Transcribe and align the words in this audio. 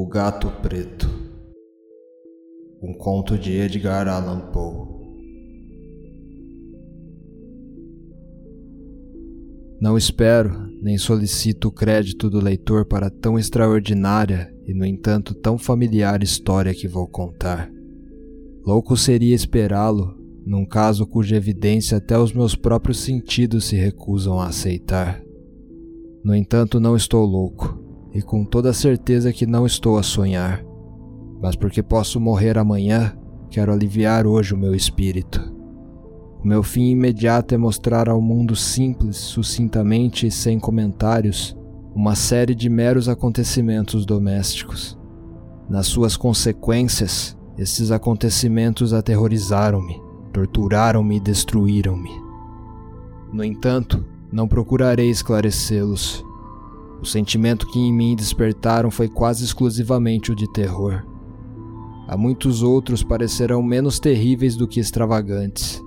O 0.00 0.06
Gato 0.06 0.50
Preto 0.62 1.06
Um 2.82 2.94
conto 2.94 3.36
de 3.36 3.52
Edgar 3.52 4.08
Allan 4.08 4.50
Poe 4.50 4.88
Não 9.78 9.98
espero, 9.98 10.70
nem 10.80 10.96
solicito 10.96 11.68
o 11.68 11.70
crédito 11.70 12.30
do 12.30 12.40
leitor 12.40 12.86
para 12.86 13.10
tão 13.10 13.38
extraordinária 13.38 14.50
e, 14.66 14.72
no 14.72 14.86
entanto, 14.86 15.34
tão 15.34 15.58
familiar 15.58 16.22
história 16.22 16.72
que 16.72 16.88
vou 16.88 17.06
contar. 17.06 17.70
Louco 18.64 18.96
seria 18.96 19.34
esperá-lo, 19.34 20.16
num 20.46 20.64
caso 20.64 21.06
cuja 21.06 21.36
evidência 21.36 21.98
até 21.98 22.18
os 22.18 22.32
meus 22.32 22.56
próprios 22.56 23.00
sentidos 23.00 23.66
se 23.66 23.76
recusam 23.76 24.40
a 24.40 24.46
aceitar. 24.46 25.22
No 26.24 26.34
entanto, 26.34 26.80
não 26.80 26.96
estou 26.96 27.22
louco 27.26 27.79
e 28.12 28.22
com 28.22 28.44
toda 28.44 28.72
certeza 28.72 29.32
que 29.32 29.46
não 29.46 29.66
estou 29.66 29.98
a 29.98 30.02
sonhar, 30.02 30.64
mas 31.40 31.56
porque 31.56 31.82
posso 31.82 32.20
morrer 32.20 32.58
amanhã, 32.58 33.16
quero 33.50 33.72
aliviar 33.72 34.26
hoje 34.26 34.54
o 34.54 34.58
meu 34.58 34.74
espírito. 34.74 35.40
O 36.42 36.46
meu 36.46 36.62
fim 36.62 36.90
imediato 36.90 37.54
é 37.54 37.58
mostrar 37.58 38.08
ao 38.08 38.20
mundo 38.20 38.56
simples, 38.56 39.16
sucintamente 39.16 40.26
e 40.26 40.30
sem 40.30 40.58
comentários, 40.58 41.56
uma 41.94 42.14
série 42.14 42.54
de 42.54 42.68
meros 42.68 43.08
acontecimentos 43.08 44.06
domésticos. 44.06 44.98
Nas 45.68 45.86
suas 45.86 46.16
consequências, 46.16 47.36
esses 47.58 47.90
acontecimentos 47.90 48.94
aterrorizaram-me, 48.94 50.00
torturaram-me 50.32 51.16
e 51.16 51.20
destruíram-me. 51.20 52.10
No 53.32 53.44
entanto, 53.44 54.04
não 54.32 54.48
procurarei 54.48 55.10
esclarecê-los, 55.10 56.24
o 57.00 57.06
sentimento 57.06 57.66
que 57.66 57.78
em 57.78 57.92
mim 57.92 58.14
despertaram 58.14 58.90
foi 58.90 59.08
quase 59.08 59.44
exclusivamente 59.44 60.30
o 60.30 60.34
de 60.34 60.50
terror. 60.52 61.02
Há 62.06 62.16
muitos 62.16 62.62
outros 62.62 63.02
parecerão 63.02 63.62
menos 63.62 63.98
terríveis 63.98 64.56
do 64.56 64.68
que 64.68 64.80
extravagantes. 64.80 65.82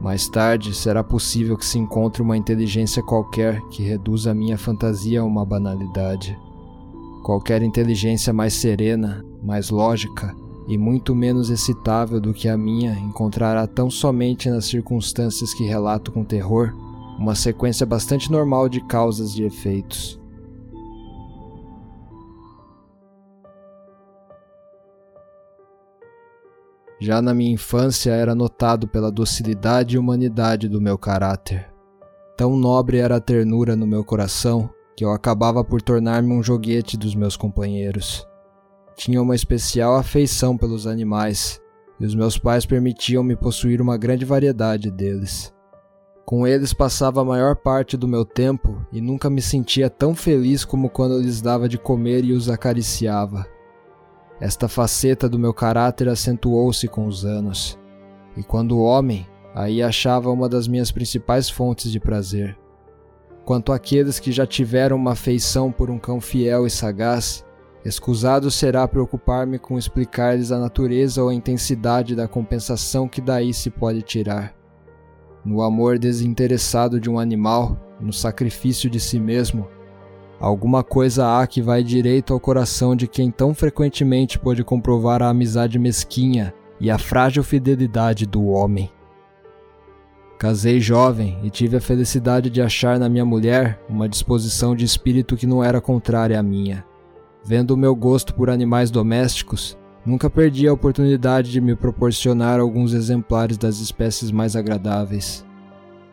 Mais 0.00 0.28
tarde 0.28 0.74
será 0.74 1.02
possível 1.02 1.56
que 1.56 1.64
se 1.64 1.78
encontre 1.78 2.20
uma 2.20 2.36
inteligência 2.36 3.02
qualquer 3.02 3.60
que 3.70 3.82
reduza 3.82 4.32
a 4.32 4.34
minha 4.34 4.58
fantasia 4.58 5.20
a 5.20 5.24
uma 5.24 5.44
banalidade. 5.44 6.38
Qualquer 7.22 7.62
inteligência 7.62 8.32
mais 8.32 8.54
serena, 8.54 9.24
mais 9.42 9.70
lógica 9.70 10.34
e 10.68 10.76
muito 10.76 11.14
menos 11.14 11.48
excitável 11.48 12.20
do 12.20 12.34
que 12.34 12.48
a 12.48 12.56
minha 12.58 12.92
encontrará 12.98 13.66
tão 13.66 13.88
somente 13.88 14.50
nas 14.50 14.66
circunstâncias 14.66 15.54
que 15.54 15.64
relato 15.64 16.12
com 16.12 16.24
terror 16.24 16.74
uma 17.18 17.34
sequência 17.34 17.86
bastante 17.86 18.30
normal 18.30 18.68
de 18.68 18.80
causas 18.86 19.36
e 19.38 19.42
efeitos. 19.42 20.20
Já 26.98 27.20
na 27.20 27.34
minha 27.34 27.52
infância 27.52 28.10
era 28.10 28.34
notado 28.34 28.88
pela 28.88 29.12
docilidade 29.12 29.96
e 29.96 29.98
humanidade 29.98 30.68
do 30.68 30.80
meu 30.80 30.96
caráter. 30.96 31.70
Tão 32.36 32.56
nobre 32.56 32.98
era 32.98 33.16
a 33.16 33.20
ternura 33.20 33.76
no 33.76 33.86
meu 33.86 34.04
coração 34.04 34.70
que 34.96 35.04
eu 35.04 35.12
acabava 35.12 35.62
por 35.62 35.82
tornar-me 35.82 36.32
um 36.32 36.42
joguete 36.42 36.96
dos 36.96 37.14
meus 37.14 37.36
companheiros. 37.36 38.26
Tinha 38.96 39.20
uma 39.20 39.34
especial 39.34 39.94
afeição 39.94 40.56
pelos 40.56 40.86
animais, 40.86 41.60
e 42.00 42.06
os 42.06 42.14
meus 42.14 42.38
pais 42.38 42.64
permitiam-me 42.64 43.36
possuir 43.36 43.82
uma 43.82 43.98
grande 43.98 44.24
variedade 44.24 44.90
deles. 44.90 45.54
Com 46.26 46.44
eles 46.44 46.72
passava 46.72 47.20
a 47.20 47.24
maior 47.24 47.54
parte 47.54 47.96
do 47.96 48.08
meu 48.08 48.24
tempo 48.24 48.84
e 48.90 49.00
nunca 49.00 49.30
me 49.30 49.40
sentia 49.40 49.88
tão 49.88 50.12
feliz 50.12 50.64
como 50.64 50.90
quando 50.90 51.20
lhes 51.20 51.40
dava 51.40 51.68
de 51.68 51.78
comer 51.78 52.24
e 52.24 52.32
os 52.32 52.50
acariciava. 52.50 53.46
Esta 54.40 54.66
faceta 54.66 55.28
do 55.28 55.38
meu 55.38 55.54
caráter 55.54 56.08
acentuou-se 56.08 56.88
com 56.88 57.06
os 57.06 57.24
anos, 57.24 57.78
e 58.36 58.42
quando 58.42 58.80
homem, 58.80 59.24
aí 59.54 59.80
achava 59.80 60.28
uma 60.28 60.48
das 60.48 60.66
minhas 60.66 60.90
principais 60.90 61.48
fontes 61.48 61.92
de 61.92 62.00
prazer. 62.00 62.58
Quanto 63.44 63.72
àqueles 63.72 64.18
que 64.18 64.32
já 64.32 64.44
tiveram 64.44 64.96
uma 64.96 65.12
afeição 65.12 65.70
por 65.70 65.90
um 65.90 65.98
cão 65.98 66.20
fiel 66.20 66.66
e 66.66 66.70
sagaz, 66.70 67.46
escusado 67.84 68.50
será 68.50 68.88
preocupar-me 68.88 69.60
com 69.60 69.78
explicar-lhes 69.78 70.50
a 70.50 70.58
natureza 70.58 71.22
ou 71.22 71.28
a 71.28 71.34
intensidade 71.34 72.16
da 72.16 72.26
compensação 72.26 73.06
que 73.06 73.20
daí 73.20 73.54
se 73.54 73.70
pode 73.70 74.02
tirar 74.02 74.55
no 75.46 75.62
amor 75.62 75.96
desinteressado 75.96 76.98
de 76.98 77.08
um 77.08 77.20
animal, 77.20 77.78
no 78.00 78.12
sacrifício 78.12 78.90
de 78.90 78.98
si 78.98 79.20
mesmo, 79.20 79.68
alguma 80.40 80.82
coisa 80.82 81.38
há 81.38 81.46
que 81.46 81.62
vai 81.62 81.84
direito 81.84 82.34
ao 82.34 82.40
coração 82.40 82.96
de 82.96 83.06
quem 83.06 83.30
tão 83.30 83.54
frequentemente 83.54 84.40
pôde 84.40 84.64
comprovar 84.64 85.22
a 85.22 85.28
amizade 85.28 85.78
mesquinha 85.78 86.52
e 86.80 86.90
a 86.90 86.98
frágil 86.98 87.44
fidelidade 87.44 88.26
do 88.26 88.44
homem. 88.46 88.90
Casei 90.36 90.80
jovem 90.80 91.38
e 91.44 91.48
tive 91.48 91.76
a 91.76 91.80
felicidade 91.80 92.50
de 92.50 92.60
achar 92.60 92.98
na 92.98 93.08
minha 93.08 93.24
mulher 93.24 93.80
uma 93.88 94.08
disposição 94.08 94.74
de 94.74 94.84
espírito 94.84 95.36
que 95.36 95.46
não 95.46 95.62
era 95.62 95.80
contrária 95.80 96.38
à 96.38 96.42
minha. 96.42 96.84
Vendo 97.42 97.70
o 97.70 97.76
meu 97.76 97.94
gosto 97.94 98.34
por 98.34 98.50
animais 98.50 98.90
domésticos, 98.90 99.78
Nunca 100.06 100.30
perdi 100.30 100.68
a 100.68 100.72
oportunidade 100.72 101.50
de 101.50 101.60
me 101.60 101.74
proporcionar 101.74 102.60
alguns 102.60 102.92
exemplares 102.92 103.58
das 103.58 103.80
espécies 103.80 104.30
mais 104.30 104.54
agradáveis. 104.54 105.44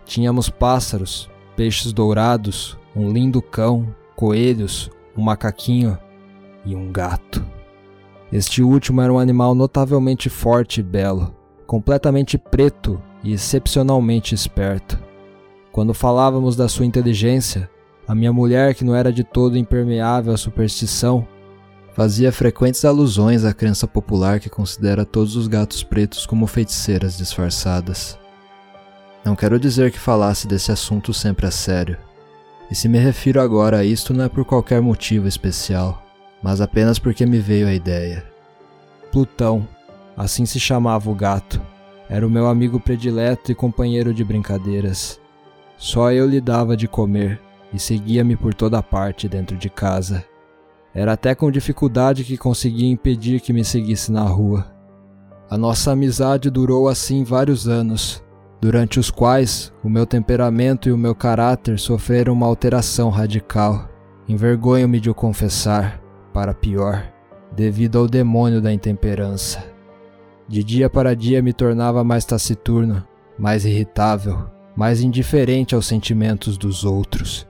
Tínhamos 0.04 0.50
pássaros, 0.50 1.30
peixes 1.56 1.94
dourados, 1.94 2.76
um 2.96 3.12
lindo 3.12 3.40
cão, 3.40 3.96
coelhos, 4.16 4.90
um 5.16 5.22
macaquinho 5.22 5.96
e 6.66 6.76
um 6.76 6.92
gato. 6.92 7.46
Este 8.31 8.64
último 8.64 9.00
era 9.00 9.14
um 9.14 9.20
animal 9.20 9.54
notavelmente 9.54 10.28
forte 10.28 10.80
e 10.80 10.84
belo, 10.84 11.36
completamente 11.68 12.36
preto 12.36 13.00
e 13.24 13.31
excepcionalmente 13.31 14.34
esperto. 14.34 14.98
Quando 15.72 15.94
falávamos 15.94 16.56
da 16.56 16.68
sua 16.68 16.88
inteligência, 16.88 17.70
a 18.08 18.16
minha 18.16 18.34
mulher, 18.34 18.74
que 18.74 18.84
não 18.84 18.96
era 18.96 19.14
de 19.14 19.24
todo 19.24 19.56
impermeável 19.56 20.34
à 20.34 20.38
superstição, 20.38 21.28
Fazia 21.94 22.31
frequentes 22.31 22.84
alusões 22.84 23.46
à 23.46 23.54
crença 23.54 23.88
popular 23.88 24.40
que 24.40 24.50
considera 24.50 25.06
todos 25.06 25.36
os 25.36 25.48
gatos 25.48 25.84
pretos 25.84 26.26
como 26.26 26.48
feiticeiras 26.48 27.16
disfarçadas. 27.16 28.18
Não 29.24 29.36
quero 29.36 29.59
dizer 29.59 29.92
que 29.92 30.00
falasse 30.00 30.48
desse 30.48 30.72
assunto 30.72 31.14
sempre 31.14 31.46
a 31.46 31.52
sério. 31.52 31.98
E 32.70 32.74
se 32.74 32.90
me 32.90 32.98
refiro 32.98 33.40
agora 33.40 33.78
a 33.78 33.86
isto 33.86 34.12
não 34.12 34.26
é 34.26 34.30
por 34.30 34.44
qualquer 34.44 34.81
motivo 34.81 35.28
especial, 35.28 36.04
mas 36.42 36.59
apenas 36.62 36.98
porque 36.98 37.28
me 37.28 37.38
veio 37.38 37.68
a 37.68 37.74
ideia. 37.74 38.25
Plutão, 39.12 39.68
assim 40.18 40.48
se 40.48 40.60
chamava 40.60 41.12
o 41.12 41.16
gato, 41.16 41.62
era 42.10 42.25
o 42.25 42.30
meu 42.30 42.48
amigo 42.48 42.80
predileto 42.80 43.52
e 43.52 43.56
companheiro 43.56 44.16
de 44.16 44.24
brincadeiras. 44.24 45.20
Só 45.78 46.12
eu 46.12 46.28
lhe 46.28 46.42
dava 46.42 46.75
de 46.75 46.88
comer 46.88 47.40
e 47.72 47.78
seguia-me 47.78 48.36
por 48.36 48.54
toda 48.56 48.81
parte 48.81 49.30
dentro 49.30 49.56
de 49.56 49.70
casa. 49.70 50.25
Era 50.94 51.14
até 51.14 51.34
com 51.34 51.50
dificuldade 51.50 52.24
que 52.24 52.38
conseguia 52.38 52.90
impedir 52.90 53.40
que 53.40 53.52
me 53.52 53.66
seguisse 53.66 54.12
na 54.12 54.24
rua. 54.24 54.68
A 55.50 55.58
nossa 55.58 55.92
amizade 55.92 56.50
durou 56.50 56.88
assim 56.88 57.24
vários 57.24 57.68
anos, 57.68 58.24
durante 58.62 59.00
os 59.00 59.09
quais 59.09 59.74
o 59.84 59.90
meu 59.90 60.06
temperamento 60.06 60.88
e 60.88 60.92
o 60.92 60.98
meu 60.98 61.14
caráter 61.14 61.80
sofreram 61.80 62.34
uma 62.34 62.48
alteração 62.48 63.09
radical. 63.09 63.90
Envergonho-me 64.28 65.00
de 65.00 65.09
o 65.09 65.14
confessar, 65.14 66.00
para 66.34 66.54
pior, 66.54 67.12
devido 67.56 68.00
ao 68.00 68.08
demônio 68.08 68.62
da 68.62 68.72
intemperança. 68.72 69.64
De 70.48 70.64
dia 70.64 70.90
para 70.90 71.16
dia 71.16 71.42
me 71.42 71.54
tornava 71.54 72.04
mais 72.04 72.25
taciturno, 72.25 73.04
mais 73.38 73.66
irritável, 73.66 74.46
mais 74.75 75.02
indiferente 75.02 75.75
aos 75.75 75.86
sentimentos 75.86 76.58
dos 76.58 76.84
outros. 76.84 77.48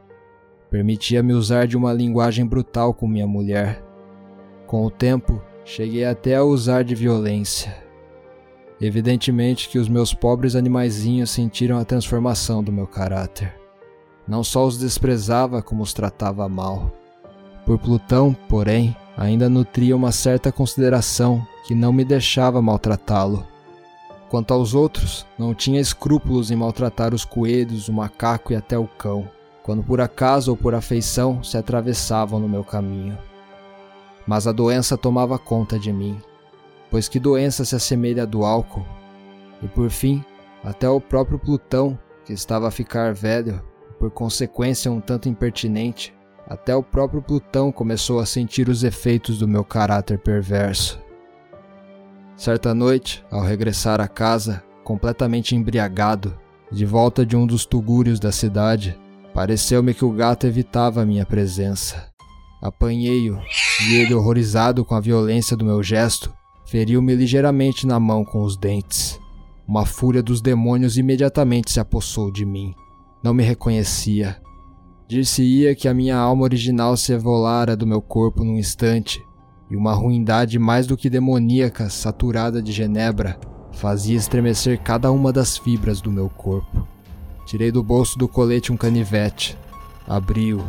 Permitia-me 0.74 1.34
usar 1.34 1.68
de 1.68 1.78
uma 1.78 1.94
linguagem 1.94 2.44
brutal 2.48 2.96
com 2.96 3.08
minha 3.08 3.28
mulher. 3.28 3.84
Com 4.66 4.84
o 4.84 4.90
tempo, 4.90 5.40
cheguei 5.64 6.04
até 6.04 6.36
a 6.36 6.44
usar 6.44 6.84
de 6.84 6.96
violência. 6.96 7.78
Evidentemente 8.82 9.70
que 9.70 9.78
os 9.78 9.88
meus 9.88 10.16
pobres 10.16 10.56
animaizinhos 10.56 11.30
sentiram 11.30 11.78
a 11.78 11.86
transformação 11.86 12.64
do 12.64 12.72
meu 12.72 12.88
caráter. 12.88 13.54
Não 14.28 14.44
só 14.44 14.66
os 14.66 14.80
desprezava, 14.80 15.62
como 15.62 15.84
os 15.84 15.94
tratava 15.94 16.50
mal. 16.50 16.92
Por 17.68 17.78
Plutão, 17.78 18.36
porém, 18.50 18.98
ainda 19.16 19.48
nutria 19.48 19.96
uma 19.96 20.12
certa 20.12 20.52
consideração 20.52 21.46
que 21.68 21.76
não 21.76 21.94
me 21.94 22.04
deixava 22.04 22.64
maltratá-lo. 22.64 23.46
Quanto 24.28 24.52
aos 24.56 24.74
outros, 24.74 25.24
não 25.38 25.54
tinha 25.54 25.80
escrúpulos 25.80 26.50
em 26.50 26.56
maltratar 26.56 27.14
os 27.14 27.24
coelhos, 27.24 27.90
o 27.90 27.94
macaco 27.94 28.52
e 28.52 28.56
até 28.56 28.76
o 28.76 28.88
cão 28.88 29.30
quando 29.64 29.82
por 29.82 30.02
acaso 30.02 30.52
ou 30.52 30.58
por 30.58 30.76
afeição 30.76 31.42
se 31.42 31.58
atravessavam 31.58 32.40
no 32.40 32.50
meu 32.50 32.64
caminho. 32.64 33.18
Mas 34.28 34.46
a 34.46 34.52
doença 34.52 34.98
tomava 34.98 35.40
conta 35.40 35.80
de 35.80 35.92
mim, 35.92 36.22
pois 36.92 37.08
que 37.08 37.20
doença 37.20 37.66
se 37.66 37.76
assemelha 37.76 38.26
do 38.26 38.44
álcool? 38.44 38.86
E 39.62 39.68
por 39.68 39.90
fim, 39.90 40.24
até 40.64 40.88
o 40.90 41.00
próprio 41.00 41.40
Plutão, 41.40 41.98
que 42.26 42.34
estava 42.34 42.68
a 42.68 42.72
ficar 42.72 43.14
velho, 43.14 43.62
e 43.90 43.94
por 43.94 44.12
consequência 44.12 44.92
um 44.92 45.00
tanto 45.00 45.28
impertinente, 45.28 46.14
até 46.48 46.76
o 46.76 46.84
próprio 46.84 47.22
Plutão 47.22 47.72
começou 47.72 48.20
a 48.20 48.26
sentir 48.26 48.68
os 48.68 48.84
efeitos 48.84 49.40
do 49.40 49.48
meu 49.48 49.64
caráter 49.64 50.20
perverso. 50.20 51.02
Certa 52.36 52.74
noite, 52.74 53.24
ao 53.32 53.42
regressar 53.42 54.02
à 54.02 54.08
casa, 54.08 54.64
completamente 54.84 55.56
embriagado, 55.56 56.38
de 56.72 56.86
volta 56.86 57.26
de 57.26 57.38
um 57.38 57.46
dos 57.46 57.66
tugúrios 57.66 58.20
da 58.20 58.32
cidade, 58.32 59.00
pareceu-me 59.34 59.94
que 59.94 60.06
o 60.06 60.12
gato 60.12 60.46
evitava 60.46 61.06
minha 61.06 61.26
presença. 61.26 62.08
Apanhei-o 62.62 63.40
e 63.88 63.96
ele, 63.96 64.14
horrorizado 64.14 64.86
com 64.86 64.96
a 64.96 65.00
violência 65.00 65.58
do 65.58 65.66
meu 65.66 65.84
gesto, 65.84 66.32
feriu-me 66.66 67.16
ligeiramente 67.16 67.86
na 67.86 68.00
mão 68.00 68.24
com 68.24 68.44
os 68.44 68.56
dentes. 68.56 69.20
Uma 69.68 69.86
fúria 69.86 70.22
dos 70.22 70.42
demônios 70.42 70.98
imediatamente 70.98 71.72
se 71.72 71.80
apossou 71.80 72.32
de 72.32 72.46
mim. 72.46 72.74
Não 73.24 73.34
me 73.34 73.44
reconhecia. 73.44 74.38
Dir-se-ia 75.08 75.76
que 75.76 75.88
a 75.88 75.94
minha 75.94 76.18
alma 76.18 76.44
original 76.44 76.96
se 76.96 77.12
evolara 77.12 77.76
do 77.76 77.88
meu 77.88 78.02
corpo 78.02 78.44
num 78.44 78.58
instante, 78.58 79.22
e 79.70 79.76
uma 79.76 79.94
ruindade 79.94 80.60
mais 80.60 80.86
do 80.86 80.96
que 80.96 81.10
demoníaca, 81.10 81.90
saturada 81.90 82.62
de 82.62 82.72
genebra, 82.72 83.40
fazia 83.74 84.16
estremecer 84.16 84.82
cada 84.82 85.12
uma 85.12 85.34
das 85.34 85.58
fibras 85.58 86.00
do 86.00 86.12
meu 86.12 86.30
corpo. 86.30 86.93
Tirei 87.46 87.72
do 87.72 87.84
bolso 87.84 88.18
do 88.18 88.28
colete 88.28 88.72
um 88.72 88.78
canivete, 88.78 89.58
abri-o, 90.08 90.64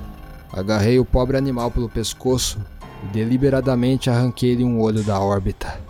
agarrei 0.53 0.99
o 0.99 1.05
pobre 1.05 1.37
animal 1.37 1.71
pelo 1.71 1.89
pescoço 1.89 2.59
e 3.03 3.07
deliberadamente 3.13 4.11
arranquei-lhe 4.11 4.65
um 4.65 4.81
olho 4.81 5.03
da 5.03 5.21
órbita. 5.21 5.81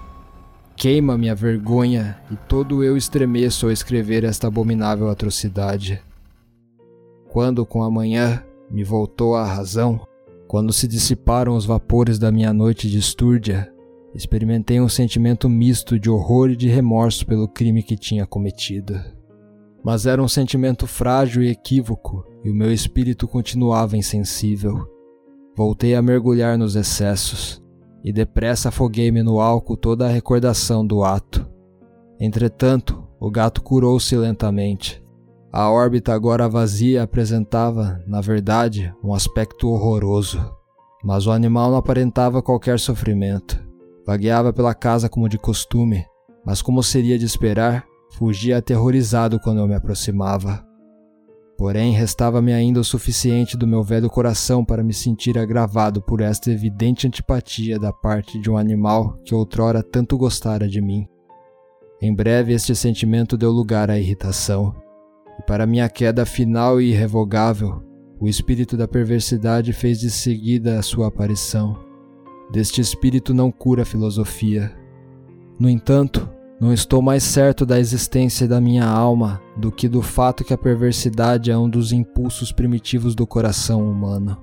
Queima 0.77 1.17
minha 1.17 1.35
vergonha 1.35 2.19
e 2.31 2.37
todo 2.49 2.83
eu 2.83 2.97
estremeço 2.97 3.67
ao 3.67 3.73
escrever 3.73 4.25
esta 4.25 4.49
abominável 4.49 5.09
atrocidade. 5.09 6.03
Quando, 7.29 7.65
com 7.65 7.83
a 7.83 7.91
manhã, 7.91 8.43
me 8.71 8.85
voltou 8.85 9.37
a 9.37 9.45
razão, 9.45 10.01
quando 10.49 10.73
se 10.73 10.87
dissiparam 10.87 11.57
os 11.57 11.65
vapores 11.65 12.19
da 12.19 12.31
minha 12.31 12.53
noite 12.53 12.91
de 12.91 12.99
estúrdia, 12.99 13.73
experimentei 14.15 14.81
um 14.81 14.89
sentimento 14.89 15.49
misto 15.49 15.99
de 15.99 16.11
horror 16.11 16.51
e 16.51 16.57
de 16.57 16.69
remorso 16.69 17.27
pelo 17.27 17.49
crime 17.49 17.83
que 17.83 17.97
tinha 17.97 18.27
cometido. 18.27 19.01
Mas 19.85 20.07
era 20.07 20.23
um 20.23 20.29
sentimento 20.29 20.87
frágil 20.87 21.43
e 21.43 21.51
equívoco, 21.51 22.25
e 22.43 22.51
o 22.51 22.55
meu 22.55 22.73
espírito 22.73 23.29
continuava 23.29 23.97
insensível. 23.97 24.89
Voltei 25.55 25.95
a 25.95 26.01
mergulhar 26.01 26.57
nos 26.57 26.75
excessos, 26.75 27.63
e 28.03 28.13
depressa 28.13 28.71
afoguei-me 28.71 29.23
no 29.23 29.41
álcool 29.41 29.77
toda 29.77 30.07
a 30.07 30.11
recordação 30.11 30.87
do 30.87 31.05
ato. 31.05 31.47
Entretanto, 32.19 33.07
o 33.21 33.31
gato 33.31 33.63
curou-se 33.63 34.17
lentamente. 34.17 35.05
A 35.53 35.71
órbita 35.71 36.13
agora 36.13 36.49
vazia 36.49 37.03
apresentava, 37.03 38.03
na 38.07 38.21
verdade, 38.21 38.93
um 39.05 39.15
aspecto 39.15 39.69
horroroso. 39.69 40.45
Mas 41.05 41.27
o 41.27 41.31
animal 41.31 41.71
não 41.71 41.79
aparentava 41.79 42.43
qualquer 42.43 42.81
sofrimento. 42.81 43.63
Vagueava 44.07 44.53
pela 44.53 44.75
casa 44.75 45.09
como 45.09 45.29
de 45.29 45.39
costume, 45.39 46.05
mas 46.45 46.61
como 46.61 46.83
seria 46.83 47.19
de 47.19 47.25
esperar, 47.25 47.85
fugia 48.17 48.59
aterrorizado 48.59 49.41
quando 49.41 49.59
eu 49.59 49.67
me 49.67 49.75
aproximava. 49.75 50.65
Porém, 51.57 51.93
restava-me 51.93 52.53
ainda 52.53 52.81
o 52.81 52.85
suficiente 52.85 53.57
do 53.57 53.67
meu 53.67 53.83
velho 53.83 54.11
coração 54.11 54.65
para 54.65 54.83
me 54.83 54.93
sentir 54.93 55.39
agravado 55.39 56.03
por 56.03 56.21
esta 56.21 56.51
evidente 56.51 57.07
antipatia 57.07 57.79
da 57.79 57.93
parte 57.93 58.41
de 58.41 58.51
um 58.51 58.57
animal 58.57 59.19
que 59.25 59.35
outrora 59.35 59.83
tanto 59.83 60.19
gostara 60.19 60.67
de 60.67 60.81
mim. 60.81 61.07
Em 62.01 62.15
breve, 62.15 62.53
este 62.53 62.75
sentimento 62.75 63.37
deu 63.37 63.51
lugar 63.51 63.89
à 63.91 63.99
irritação, 63.99 64.75
e 65.39 65.43
para 65.43 65.67
minha 65.67 65.89
queda 65.89 66.27
final 66.27 66.81
e 66.81 66.91
irrevogável, 66.91 67.83
o 68.21 68.29
espírito 68.29 68.77
da 68.77 68.89
perversidade 68.89 69.73
fez 69.73 70.01
de 70.01 70.11
seguida 70.11 70.79
a 70.79 70.83
sua 70.83 71.07
aparição. 71.07 71.79
Deste 72.51 72.81
espírito 72.81 73.33
não 73.33 73.51
cura 73.51 73.83
a 73.83 73.87
filosofia. 73.87 74.73
No 75.59 75.69
entanto, 75.69 76.29
não 76.61 76.73
estou 76.73 77.03
mais 77.03 77.25
certo 77.25 77.67
da 77.67 77.81
existência 77.81 78.47
da 78.47 78.61
minha 78.61 78.87
alma 78.87 79.43
do 79.57 79.73
que 79.73 79.89
do 79.89 80.01
fato 80.01 80.45
que 80.45 80.55
a 80.55 80.59
perversidade 80.59 81.51
é 81.51 81.59
um 81.59 81.69
dos 81.69 81.93
impulsos 81.93 82.53
primitivos 82.53 83.15
do 83.15 83.27
coração 83.27 83.89
humano. 83.91 84.39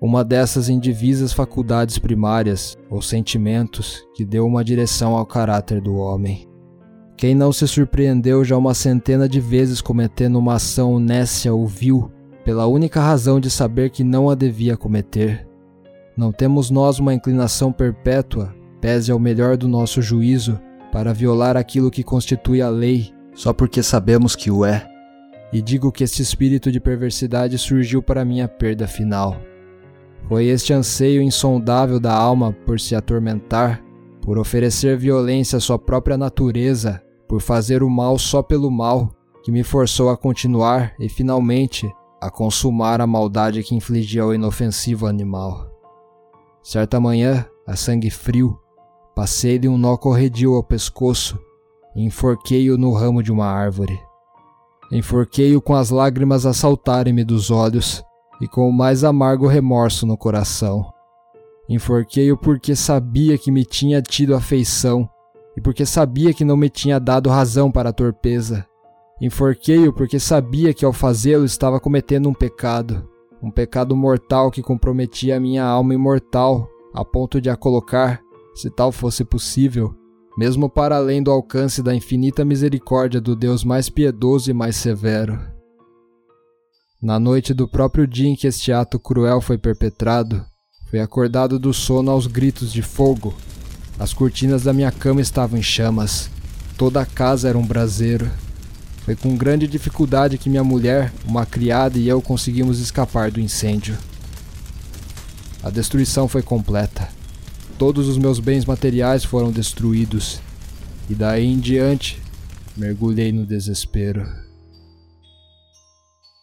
Uma 0.00 0.24
dessas 0.24 0.68
indivisas 0.68 1.32
faculdades 1.32 1.98
primárias, 1.98 2.76
ou 2.88 3.02
sentimentos, 3.02 4.04
que 4.14 4.24
deu 4.24 4.46
uma 4.46 4.62
direção 4.62 5.16
ao 5.16 5.26
caráter 5.26 5.80
do 5.80 5.96
homem. 5.96 6.48
Quem 7.16 7.34
não 7.34 7.52
se 7.52 7.66
surpreendeu 7.66 8.44
já 8.44 8.56
uma 8.56 8.74
centena 8.74 9.28
de 9.28 9.40
vezes 9.40 9.80
cometendo 9.80 10.38
uma 10.38 10.54
ação 10.54 11.00
nécia 11.00 11.52
ou 11.52 11.66
vil, 11.66 12.12
pela 12.44 12.68
única 12.68 13.00
razão 13.00 13.40
de 13.40 13.50
saber 13.50 13.90
que 13.90 14.04
não 14.04 14.30
a 14.30 14.36
devia 14.36 14.76
cometer? 14.76 15.48
Não 16.16 16.30
temos 16.30 16.70
nós 16.70 17.00
uma 17.00 17.12
inclinação 17.12 17.72
perpétua, 17.72 18.54
pese 18.80 19.10
ao 19.10 19.18
melhor 19.18 19.56
do 19.56 19.66
nosso 19.66 20.00
juízo, 20.00 20.60
para 20.92 21.12
violar 21.12 21.56
aquilo 21.56 21.90
que 21.90 22.02
constitui 22.02 22.62
a 22.62 22.68
lei, 22.68 23.12
só 23.34 23.52
porque 23.52 23.82
sabemos 23.82 24.34
que 24.34 24.50
o 24.50 24.64
é. 24.64 24.88
E 25.52 25.62
digo 25.62 25.92
que 25.92 26.04
este 26.04 26.22
espírito 26.22 26.70
de 26.70 26.80
perversidade 26.80 27.56
surgiu 27.58 28.02
para 28.02 28.24
minha 28.24 28.46
perda 28.46 28.86
final. 28.86 29.36
Foi 30.28 30.46
este 30.46 30.72
anseio 30.72 31.22
insondável 31.22 31.98
da 31.98 32.12
alma 32.12 32.52
por 32.66 32.78
se 32.78 32.94
atormentar, 32.94 33.82
por 34.20 34.38
oferecer 34.38 34.96
violência 34.96 35.56
à 35.56 35.60
sua 35.60 35.78
própria 35.78 36.18
natureza, 36.18 37.02
por 37.26 37.40
fazer 37.40 37.82
o 37.82 37.88
mal 37.88 38.18
só 38.18 38.42
pelo 38.42 38.70
mal, 38.70 39.10
que 39.42 39.50
me 39.50 39.62
forçou 39.62 40.10
a 40.10 40.16
continuar 40.16 40.92
e 41.00 41.08
finalmente 41.08 41.90
a 42.20 42.30
consumar 42.30 43.00
a 43.00 43.06
maldade 43.06 43.62
que 43.62 43.74
infligia 43.74 44.22
ao 44.22 44.34
inofensivo 44.34 45.06
animal. 45.06 45.70
Certa 46.62 47.00
manhã, 47.00 47.46
a 47.66 47.76
sangue 47.76 48.10
frio, 48.10 48.58
Passei-lhe 49.18 49.68
um 49.68 49.76
nó 49.76 49.96
corredio 49.96 50.54
ao 50.54 50.62
pescoço 50.62 51.36
e 51.96 52.04
enforquei-o 52.04 52.78
no 52.78 52.92
ramo 52.92 53.20
de 53.20 53.32
uma 53.32 53.46
árvore. 53.46 54.00
Enforquei-o 54.92 55.60
com 55.60 55.74
as 55.74 55.90
lágrimas 55.90 56.46
a 56.46 56.54
saltarem-me 56.54 57.24
dos 57.24 57.50
olhos 57.50 58.00
e 58.40 58.46
com 58.46 58.68
o 58.68 58.72
mais 58.72 59.02
amargo 59.02 59.48
remorso 59.48 60.06
no 60.06 60.16
coração. 60.16 60.88
Enforquei-o 61.68 62.36
porque 62.36 62.76
sabia 62.76 63.36
que 63.36 63.50
me 63.50 63.64
tinha 63.64 64.00
tido 64.00 64.36
afeição 64.36 65.10
e 65.56 65.60
porque 65.60 65.84
sabia 65.84 66.32
que 66.32 66.44
não 66.44 66.56
me 66.56 66.70
tinha 66.70 67.00
dado 67.00 67.28
razão 67.28 67.72
para 67.72 67.88
a 67.88 67.92
torpeza. 67.92 68.64
Enforquei-o 69.20 69.92
porque 69.92 70.20
sabia 70.20 70.72
que 70.72 70.84
ao 70.84 70.92
fazê-lo 70.92 71.44
estava 71.44 71.80
cometendo 71.80 72.28
um 72.28 72.34
pecado, 72.34 73.04
um 73.42 73.50
pecado 73.50 73.96
mortal 73.96 74.48
que 74.48 74.62
comprometia 74.62 75.38
a 75.38 75.40
minha 75.40 75.64
alma 75.64 75.92
imortal, 75.92 76.68
a 76.94 77.04
ponto 77.04 77.40
de 77.40 77.50
a 77.50 77.56
colocar, 77.56 78.22
se 78.58 78.68
tal 78.68 78.90
fosse 78.90 79.24
possível, 79.24 79.94
mesmo 80.36 80.68
para 80.68 80.96
além 80.96 81.22
do 81.22 81.30
alcance 81.30 81.80
da 81.80 81.94
infinita 81.94 82.44
misericórdia 82.44 83.20
do 83.20 83.36
Deus 83.36 83.62
mais 83.62 83.88
piedoso 83.88 84.50
e 84.50 84.54
mais 84.54 84.74
severo. 84.74 85.38
Na 87.00 87.20
noite 87.20 87.54
do 87.54 87.68
próprio 87.68 88.04
dia 88.04 88.28
em 88.28 88.34
que 88.34 88.48
este 88.48 88.72
ato 88.72 88.98
cruel 88.98 89.40
foi 89.40 89.56
perpetrado, 89.56 90.44
fui 90.90 90.98
acordado 90.98 91.56
do 91.56 91.72
sono 91.72 92.10
aos 92.10 92.26
gritos 92.26 92.72
de 92.72 92.82
fogo. 92.82 93.32
As 93.96 94.12
cortinas 94.12 94.64
da 94.64 94.72
minha 94.72 94.90
cama 94.90 95.20
estavam 95.20 95.56
em 95.56 95.62
chamas. 95.62 96.28
Toda 96.76 97.00
a 97.00 97.06
casa 97.06 97.48
era 97.48 97.58
um 97.58 97.66
braseiro. 97.66 98.28
Foi 99.04 99.14
com 99.14 99.36
grande 99.36 99.68
dificuldade 99.68 100.36
que 100.36 100.50
minha 100.50 100.64
mulher, 100.64 101.12
uma 101.24 101.46
criada 101.46 101.96
e 101.96 102.08
eu 102.08 102.20
conseguimos 102.20 102.80
escapar 102.80 103.30
do 103.30 103.40
incêndio. 103.40 103.96
A 105.62 105.70
destruição 105.70 106.26
foi 106.26 106.42
completa. 106.42 107.17
Todos 107.78 108.08
os 108.08 108.18
meus 108.18 108.40
bens 108.40 108.64
materiais 108.64 109.24
foram 109.24 109.52
destruídos, 109.52 110.40
e 111.08 111.14
daí 111.14 111.46
em 111.46 111.60
diante 111.60 112.20
mergulhei 112.76 113.30
no 113.30 113.46
desespero. 113.46 114.26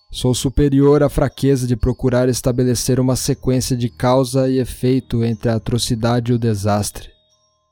Sou 0.10 0.34
superior 0.34 1.04
à 1.04 1.10
fraqueza 1.10 1.68
de 1.68 1.76
procurar 1.76 2.30
estabelecer 2.30 3.02
uma 3.02 3.18
sequência 3.18 3.76
de 3.76 3.90
causa 3.90 4.48
e 4.50 4.60
efeito 4.60 5.26
entre 5.26 5.50
a 5.50 5.56
atrocidade 5.56 6.32
e 6.32 6.36
o 6.36 6.40
desastre. 6.40 7.10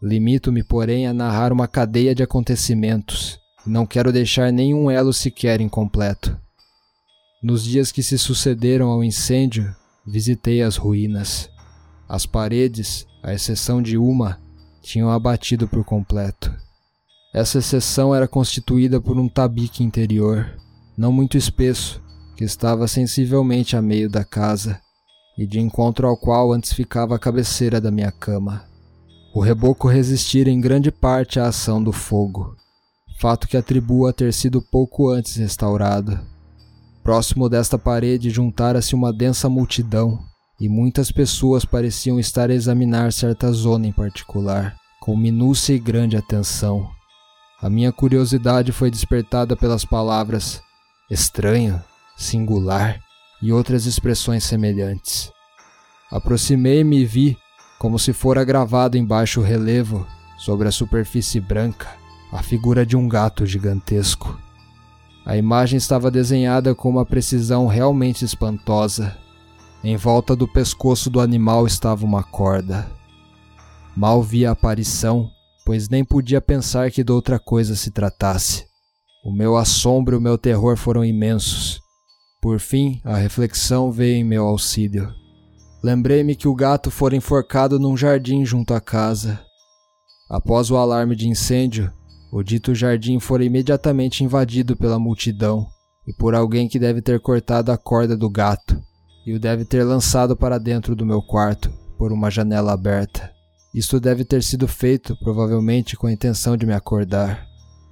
Limito-me, 0.01 0.61
porém, 0.61 1.07
a 1.07 1.13
narrar 1.13 1.53
uma 1.53 1.65
cadeia 1.65 2.13
de 2.13 2.21
acontecimentos, 2.21 3.39
e 3.65 3.69
não 3.69 3.85
quero 3.85 4.11
deixar 4.11 4.51
nenhum 4.51 4.91
elo 4.91 5.13
sequer 5.13 5.61
incompleto. 5.61 6.37
Nos 7.41 7.63
dias 7.63 7.93
que 7.93 8.03
se 8.03 8.17
sucederam 8.17 8.89
ao 8.89 9.01
incêndio, 9.01 9.73
visitei 10.05 10.61
as 10.61 10.75
ruínas. 10.75 11.49
As 12.09 12.25
paredes, 12.25 13.07
à 13.23 13.33
exceção 13.33 13.81
de 13.81 13.97
uma, 13.97 14.37
tinham 14.81 15.09
abatido 15.09 15.67
por 15.67 15.83
completo. 15.85 16.53
Essa 17.33 17.59
exceção 17.59 18.13
era 18.13 18.27
constituída 18.27 19.01
por 19.01 19.17
um 19.17 19.27
tabique 19.27 19.83
interior, 19.83 20.55
não 20.97 21.11
muito 21.11 21.37
espesso, 21.37 22.03
que 22.35 22.43
estava 22.43 22.87
sensivelmente 22.87 23.75
a 23.75 23.81
meio 23.81 24.09
da 24.09 24.23
casa, 24.23 24.79
e 25.37 25.47
de 25.47 25.59
encontro 25.59 26.07
ao 26.07 26.17
qual 26.17 26.53
antes 26.53 26.73
ficava 26.73 27.15
a 27.15 27.19
cabeceira 27.19 27.81
da 27.81 27.89
minha 27.89 28.11
cama. 28.11 28.65
O 29.33 29.39
reboco 29.39 29.87
resistira 29.87 30.49
em 30.49 30.61
grande 30.61 30.91
parte 30.91 31.39
à 31.39 31.47
ação 31.47 31.83
do 31.83 31.91
fogo, 31.91 32.55
fato 33.19 33.47
que 33.47 33.57
atribuo 33.57 34.05
a 34.05 34.13
ter 34.13 34.31
sido 34.33 34.61
pouco 34.61 35.09
antes 35.09 35.37
restaurado. 35.37 36.19
Próximo 37.03 37.49
desta 37.49 37.79
parede 37.79 38.29
juntara-se 38.29 38.93
uma 38.93 39.11
densa 39.11 39.49
multidão, 39.49 40.19
e 40.63 40.69
muitas 40.69 41.11
pessoas 41.11 41.65
pareciam 41.65 42.17
estar 42.17 42.49
a 42.49 42.53
examinar 42.53 43.11
certa 43.11 43.51
zona 43.51 43.85
em 43.85 43.91
particular, 43.91 44.77
com 45.01 45.13
minúcia 45.17 45.73
e 45.73 45.77
grande 45.77 46.15
atenção. 46.15 46.89
A 47.61 47.69
minha 47.69 47.91
curiosidade 47.91 48.71
foi 48.71 48.89
despertada 48.89 49.57
pelas 49.57 49.83
palavras 49.83 50.61
estranho, 51.11 51.83
singular 52.15 52.97
e 53.41 53.51
outras 53.51 53.85
expressões 53.85 54.45
semelhantes. 54.45 55.29
Aproximei-me 56.09 56.99
e 56.99 57.05
vi, 57.05 57.37
como 57.77 57.99
se 57.99 58.13
fora 58.13 58.45
gravado 58.45 58.97
em 58.97 59.05
baixo 59.05 59.41
relevo, 59.41 60.07
sobre 60.37 60.69
a 60.69 60.71
superfície 60.71 61.41
branca, 61.41 61.89
a 62.31 62.41
figura 62.41 62.85
de 62.85 62.95
um 62.95 63.09
gato 63.09 63.45
gigantesco. 63.45 64.39
A 65.25 65.35
imagem 65.35 65.75
estava 65.75 66.09
desenhada 66.09 66.73
com 66.73 66.89
uma 66.89 67.05
precisão 67.05 67.67
realmente 67.67 68.23
espantosa. 68.23 69.21
Em 69.85 69.97
volta 69.97 70.33
do 70.33 70.47
pescoço 70.47 71.09
do 71.09 71.19
animal 71.19 71.67
estava 71.67 72.05
uma 72.05 72.23
corda. 72.23 72.89
Mal 73.97 74.23
vi 74.23 74.45
a 74.45 74.51
aparição, 74.51 75.29
pois 75.65 75.89
nem 75.89 76.05
podia 76.05 76.39
pensar 76.39 76.89
que 76.89 77.03
de 77.03 77.11
outra 77.11 77.37
coisa 77.37 77.75
se 77.75 77.91
tratasse. 77.91 78.65
O 79.25 79.29
meu 79.29 79.57
assombro 79.57 80.15
e 80.15 80.17
o 80.17 80.21
meu 80.21 80.37
terror 80.37 80.77
foram 80.77 81.03
imensos. 81.03 81.81
Por 82.41 82.61
fim, 82.61 83.01
a 83.03 83.17
reflexão 83.17 83.91
veio 83.91 84.15
em 84.15 84.23
meu 84.23 84.45
auxílio. 84.45 85.13
Lembrei-me 85.83 86.33
que 86.33 86.47
o 86.47 86.55
gato 86.55 86.89
fora 86.89 87.17
enforcado 87.17 87.77
num 87.77 87.97
jardim 87.97 88.45
junto 88.45 88.73
à 88.73 88.79
casa. 88.79 89.37
Após 90.29 90.71
o 90.71 90.77
alarme 90.77 91.13
de 91.13 91.27
incêndio, 91.27 91.91
o 92.31 92.41
dito 92.41 92.73
jardim 92.73 93.19
fora 93.19 93.43
imediatamente 93.43 94.23
invadido 94.23 94.77
pela 94.77 94.97
multidão 94.97 95.67
e 96.07 96.13
por 96.13 96.33
alguém 96.33 96.69
que 96.69 96.79
deve 96.79 97.01
ter 97.01 97.19
cortado 97.19 97.69
a 97.69 97.77
corda 97.77 98.15
do 98.15 98.29
gato 98.29 98.81
e 99.25 99.33
o 99.33 99.39
deve 99.39 99.65
ter 99.65 99.83
lançado 99.83 100.35
para 100.35 100.57
dentro 100.57 100.95
do 100.95 101.05
meu 101.05 101.21
quarto 101.21 101.71
por 101.97 102.11
uma 102.11 102.29
janela 102.29 102.73
aberta. 102.73 103.31
Isto 103.73 103.99
deve 103.99 104.23
ter 104.23 104.43
sido 104.43 104.67
feito, 104.67 105.15
provavelmente, 105.17 105.95
com 105.95 106.07
a 106.07 106.11
intenção 106.11 106.55
de 106.55 106.65
me 106.65 106.73
acordar. 106.73 107.47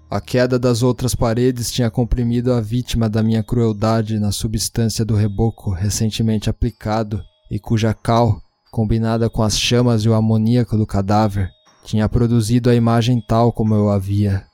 A 0.09 0.19
queda 0.19 0.59
das 0.59 0.83
outras 0.83 1.15
paredes 1.15 1.71
tinha 1.71 1.89
comprimido 1.89 2.51
a 2.51 2.59
vítima 2.59 3.09
da 3.09 3.23
minha 3.23 3.41
crueldade 3.41 4.19
na 4.19 4.31
substância 4.31 5.05
do 5.05 5.15
reboco 5.15 5.71
recentemente 5.71 6.49
aplicado 6.49 7.23
e 7.49 7.57
cuja 7.57 7.93
cal, 7.93 8.41
combinada 8.69 9.29
com 9.29 9.41
as 9.41 9.57
chamas 9.57 10.03
e 10.03 10.09
o 10.09 10.13
amoníaco 10.13 10.77
do 10.77 10.85
cadáver, 10.85 11.49
tinha 11.83 12.07
produzido 12.09 12.69
a 12.69 12.75
imagem 12.75 13.23
tal 13.25 13.51
como 13.51 13.73
eu 13.73 13.89
havia. 13.89 14.45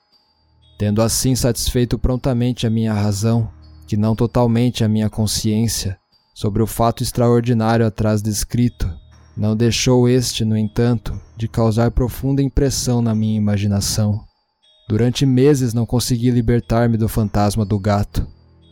Tendo 0.77 1.01
assim 1.01 1.35
satisfeito 1.35 1.97
prontamente 1.97 2.67
a 2.67 2.69
minha 2.69 2.93
razão, 2.93 3.49
que 3.87 3.97
não 3.97 4.15
totalmente 4.15 4.83
a 4.83 4.87
minha 4.87 5.09
consciência, 5.09 5.97
sobre 6.37 6.61
o 6.61 6.67
fato 6.67 7.01
extraordinário 7.01 7.83
atrás 7.83 8.21
descrito, 8.21 8.87
não 9.35 9.55
deixou 9.55 10.07
este, 10.07 10.45
no 10.45 10.55
entanto, 10.55 11.19
de 11.35 11.47
causar 11.47 11.89
profunda 11.89 12.43
impressão 12.43 13.01
na 13.01 13.15
minha 13.15 13.35
imaginação. 13.35 14.23
Durante 14.87 15.25
meses 15.25 15.73
não 15.73 15.83
consegui 15.83 16.29
libertar-me 16.29 16.95
do 16.95 17.09
fantasma 17.09 17.65
do 17.65 17.79
gato, 17.79 18.27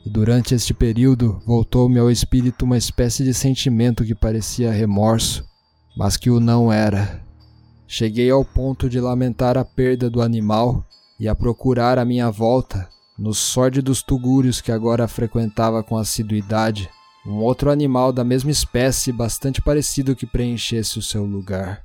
e 0.06 0.12
durante 0.12 0.54
este 0.54 0.76
período 0.76 1.42
voltou-me 1.44 1.98
ao 1.98 2.12
espírito 2.12 2.66
uma 2.66 2.78
espécie 2.78 3.24
de 3.24 3.34
sentimento 3.34 4.06
que 4.06 4.14
parecia 4.14 4.72
remorso, 4.72 5.44
mas 5.98 6.18
que 6.18 6.30
o 6.30 6.40
não 6.40 6.72
era. 6.72 7.20
Cheguei 7.88 8.30
ao 8.30 8.46
ponto 8.46 8.88
de 8.88 9.00
lamentar 9.00 9.58
a 9.58 9.66
perda 9.66 10.08
do 10.08 10.22
animal 10.22 10.86
e 11.20 11.28
a 11.28 11.34
procurar 11.34 11.98
à 11.98 12.06
minha 12.06 12.30
volta, 12.30 12.88
nos 13.18 13.40
sórdidos 13.40 14.04
tugúrios 14.04 14.62
que 14.62 14.72
agora 14.72 15.08
frequentava 15.08 15.82
com 15.82 15.98
assiduidade, 15.98 16.88
um 17.26 17.42
outro 17.42 17.72
animal 17.72 18.14
da 18.14 18.24
mesma 18.24 18.52
espécie 18.52 19.12
bastante 19.12 19.62
parecido 19.62 20.16
que 20.16 20.28
preenchesse 20.28 21.00
o 21.00 21.02
seu 21.02 21.26
lugar. 21.26 21.82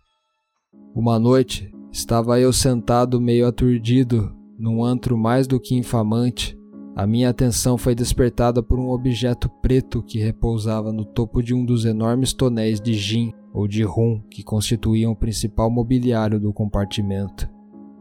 Uma 0.95 1.19
noite, 1.19 1.73
estava 1.91 2.39
eu 2.39 2.53
sentado 2.53 3.21
meio 3.21 3.47
aturdido 3.47 4.35
num 4.59 4.85
antro 4.85 5.17
mais 5.17 5.47
do 5.47 5.59
que 5.59 5.75
infamante. 5.75 6.59
A 6.95 7.07
minha 7.07 7.31
atenção 7.31 7.79
foi 7.79 7.95
despertada 7.95 8.63
por 8.63 8.79
um 8.79 8.91
objeto 8.91 9.49
preto 9.63 10.03
que 10.03 10.19
repousava 10.19 10.93
no 10.93 11.05
topo 11.05 11.43
de 11.43 11.55
um 11.55 11.65
dos 11.65 11.87
enormes 11.87 12.35
tonéis 12.35 12.79
de 12.79 12.93
gin 12.93 13.33
ou 13.55 13.67
de 13.67 13.83
rum 13.83 14.21
que 14.31 14.43
constituíam 14.43 15.13
o 15.13 15.17
principal 15.17 15.71
mobiliário 15.71 16.39
do 16.39 16.53
compartimento. 16.53 17.49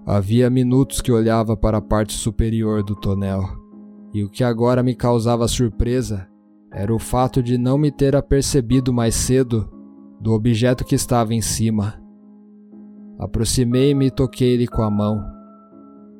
Havia 0.05 0.49
minutos 0.49 1.01
que 1.01 1.11
olhava 1.11 1.55
para 1.55 1.77
a 1.77 1.81
parte 1.81 2.13
superior 2.13 2.83
do 2.83 2.95
tonel, 2.95 3.43
e 4.13 4.23
o 4.23 4.29
que 4.29 4.43
agora 4.43 4.83
me 4.83 4.95
causava 4.95 5.47
surpresa 5.47 6.28
era 6.71 6.93
o 6.93 6.99
fato 6.99 7.41
de 7.41 7.57
não 7.57 7.77
me 7.77 7.91
ter 7.91 8.15
apercebido 8.15 8.93
mais 8.93 9.15
cedo 9.15 9.69
do 10.19 10.33
objeto 10.33 10.85
que 10.85 10.95
estava 10.95 11.33
em 11.33 11.41
cima. 11.41 12.01
Aproximei-me 13.17 14.07
e 14.07 14.11
toquei-lhe 14.11 14.67
com 14.67 14.81
a 14.81 14.89
mão. 14.89 15.23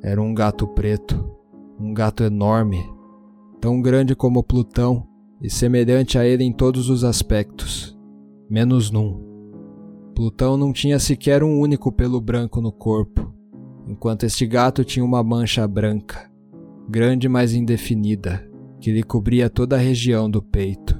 Era 0.02 0.20
um 0.20 0.34
gato 0.34 0.66
preto, 0.66 1.24
um 1.78 1.94
gato 1.94 2.22
enorme, 2.22 2.82
tão 3.60 3.80
grande 3.80 4.14
como 4.14 4.42
Plutão 4.42 5.06
e 5.40 5.48
semelhante 5.48 6.18
a 6.18 6.24
ele 6.24 6.44
em 6.44 6.52
todos 6.52 6.90
os 6.90 7.04
aspectos 7.04 7.98
menos 8.50 8.90
num. 8.90 9.30
Plutão 10.12 10.56
não 10.56 10.72
tinha 10.72 10.98
sequer 10.98 11.44
um 11.44 11.60
único 11.60 11.92
pelo 11.92 12.20
branco 12.20 12.60
no 12.60 12.72
corpo, 12.72 13.32
enquanto 13.86 14.24
este 14.24 14.44
gato 14.44 14.84
tinha 14.84 15.04
uma 15.04 15.22
mancha 15.22 15.66
branca, 15.68 16.28
grande 16.88 17.28
mas 17.28 17.54
indefinida, 17.54 18.49
que 18.80 18.92
lhe 18.92 19.02
cobria 19.02 19.50
toda 19.50 19.76
a 19.76 19.78
região 19.78 20.30
do 20.30 20.42
peito. 20.42 20.98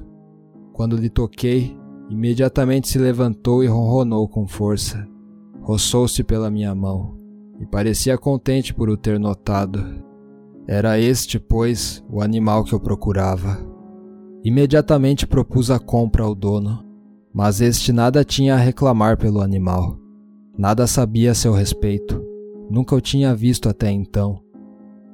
Quando 0.73 0.95
lhe 0.95 1.09
toquei, 1.09 1.75
imediatamente 2.09 2.87
se 2.87 2.99
levantou 2.99 3.63
e 3.63 3.67
ronronou 3.67 4.27
com 4.27 4.47
força. 4.47 5.07
Roçou-se 5.61 6.23
pela 6.23 6.49
minha 6.49 6.73
mão 6.73 7.17
e 7.59 7.65
parecia 7.65 8.17
contente 8.17 8.73
por 8.73 8.89
o 8.89 8.97
ter 8.97 9.19
notado. 9.19 9.83
Era 10.67 10.99
este, 10.99 11.39
pois, 11.39 12.03
o 12.09 12.21
animal 12.21 12.63
que 12.63 12.73
eu 12.73 12.79
procurava. 12.79 13.57
Imediatamente 14.43 15.27
propus 15.27 15.69
a 15.69 15.79
compra 15.79 16.23
ao 16.23 16.33
dono 16.33 16.91
mas 17.33 17.61
este 17.61 17.93
nada 17.93 18.23
tinha 18.23 18.55
a 18.55 18.57
reclamar 18.57 19.17
pelo 19.17 19.41
animal. 19.41 19.97
Nada 20.57 20.85
sabia 20.85 21.31
a 21.31 21.35
seu 21.35 21.53
respeito. 21.53 22.21
Nunca 22.69 22.95
o 22.95 23.01
tinha 23.01 23.33
visto 23.33 23.69
até 23.69 23.89
então. 23.89 24.39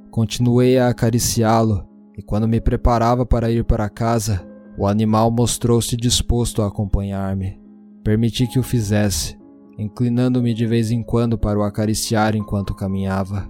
Continuei 0.10 0.80
a 0.80 0.90
acariciá-lo 0.90 1.88
e 2.18 2.24
quando 2.24 2.48
me 2.48 2.60
preparava 2.60 3.26
para 3.26 3.52
ir 3.52 3.64
para 3.64 3.88
casa, 3.90 4.44
o 4.76 4.88
animal 4.88 5.30
mostrou-se 5.30 5.96
disposto 5.96 6.64
a 6.64 6.68
acompanhar-me. 6.68 7.62
Permiti 8.04 8.48
que 8.48 8.58
o 8.58 8.64
fizesse, 8.64 9.38
inclinando-me 9.78 10.54
de 10.54 10.66
vez 10.66 10.90
em 10.90 11.04
quando 11.04 11.38
para 11.38 11.60
o 11.60 11.64
acariciar 11.64 12.36
enquanto 12.36 12.74
caminhava. 12.74 13.48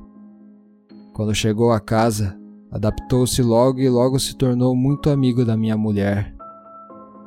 Quando 1.14 1.34
chegou 1.34 1.72
a 1.72 1.80
casa, 1.80 2.38
adaptou-se 2.70 3.42
logo 3.42 3.80
e 3.80 3.90
logo 3.90 4.20
se 4.20 4.36
tornou 4.36 4.76
muito 4.76 5.10
amigo 5.10 5.46
da 5.46 5.56
minha 5.56 5.78
mulher. 5.78 6.36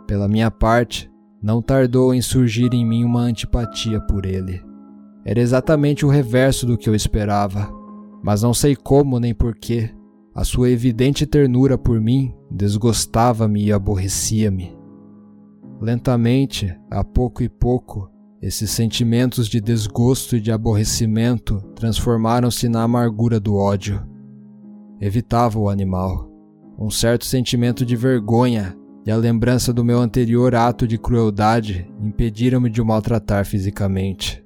Pela 0.06 0.28
minha 0.28 0.50
parte, 0.50 1.10
não 1.42 1.62
tardou 1.62 2.12
em 2.12 2.20
surgir 2.20 2.74
em 2.74 2.84
mim 2.84 3.02
uma 3.02 3.22
antipatia 3.22 3.98
por 4.00 4.26
ele. 4.26 4.62
Era 5.24 5.40
exatamente 5.40 6.04
o 6.04 6.10
reverso 6.10 6.66
do 6.66 6.76
que 6.76 6.88
eu 6.88 6.94
esperava, 6.94 7.72
mas 8.22 8.42
não 8.42 8.52
sei 8.52 8.76
como 8.76 9.18
nem 9.18 9.34
porquê. 9.34 9.90
A 10.34 10.44
sua 10.44 10.70
evidente 10.70 11.26
ternura 11.26 11.76
por 11.76 12.00
mim 12.00 12.32
desgostava-me 12.50 13.64
e 13.64 13.72
aborrecia-me. 13.72 14.76
Lentamente, 15.80 16.72
a 16.90 17.02
pouco 17.02 17.42
e 17.42 17.48
pouco, 17.48 18.10
esses 18.40 18.70
sentimentos 18.70 19.48
de 19.48 19.60
desgosto 19.60 20.36
e 20.36 20.40
de 20.40 20.52
aborrecimento 20.52 21.60
transformaram-se 21.74 22.68
na 22.68 22.82
amargura 22.82 23.40
do 23.40 23.56
ódio. 23.56 24.06
Evitava 25.00 25.58
o 25.58 25.68
animal. 25.68 26.30
Um 26.78 26.90
certo 26.90 27.24
sentimento 27.26 27.84
de 27.84 27.96
vergonha 27.96 28.76
e 29.04 29.10
a 29.10 29.16
lembrança 29.16 29.72
do 29.72 29.84
meu 29.84 29.98
anterior 29.98 30.54
ato 30.54 30.86
de 30.86 30.96
crueldade 30.96 31.90
impediram-me 32.00 32.70
de 32.70 32.80
o 32.80 32.86
maltratar 32.86 33.44
fisicamente. 33.44 34.39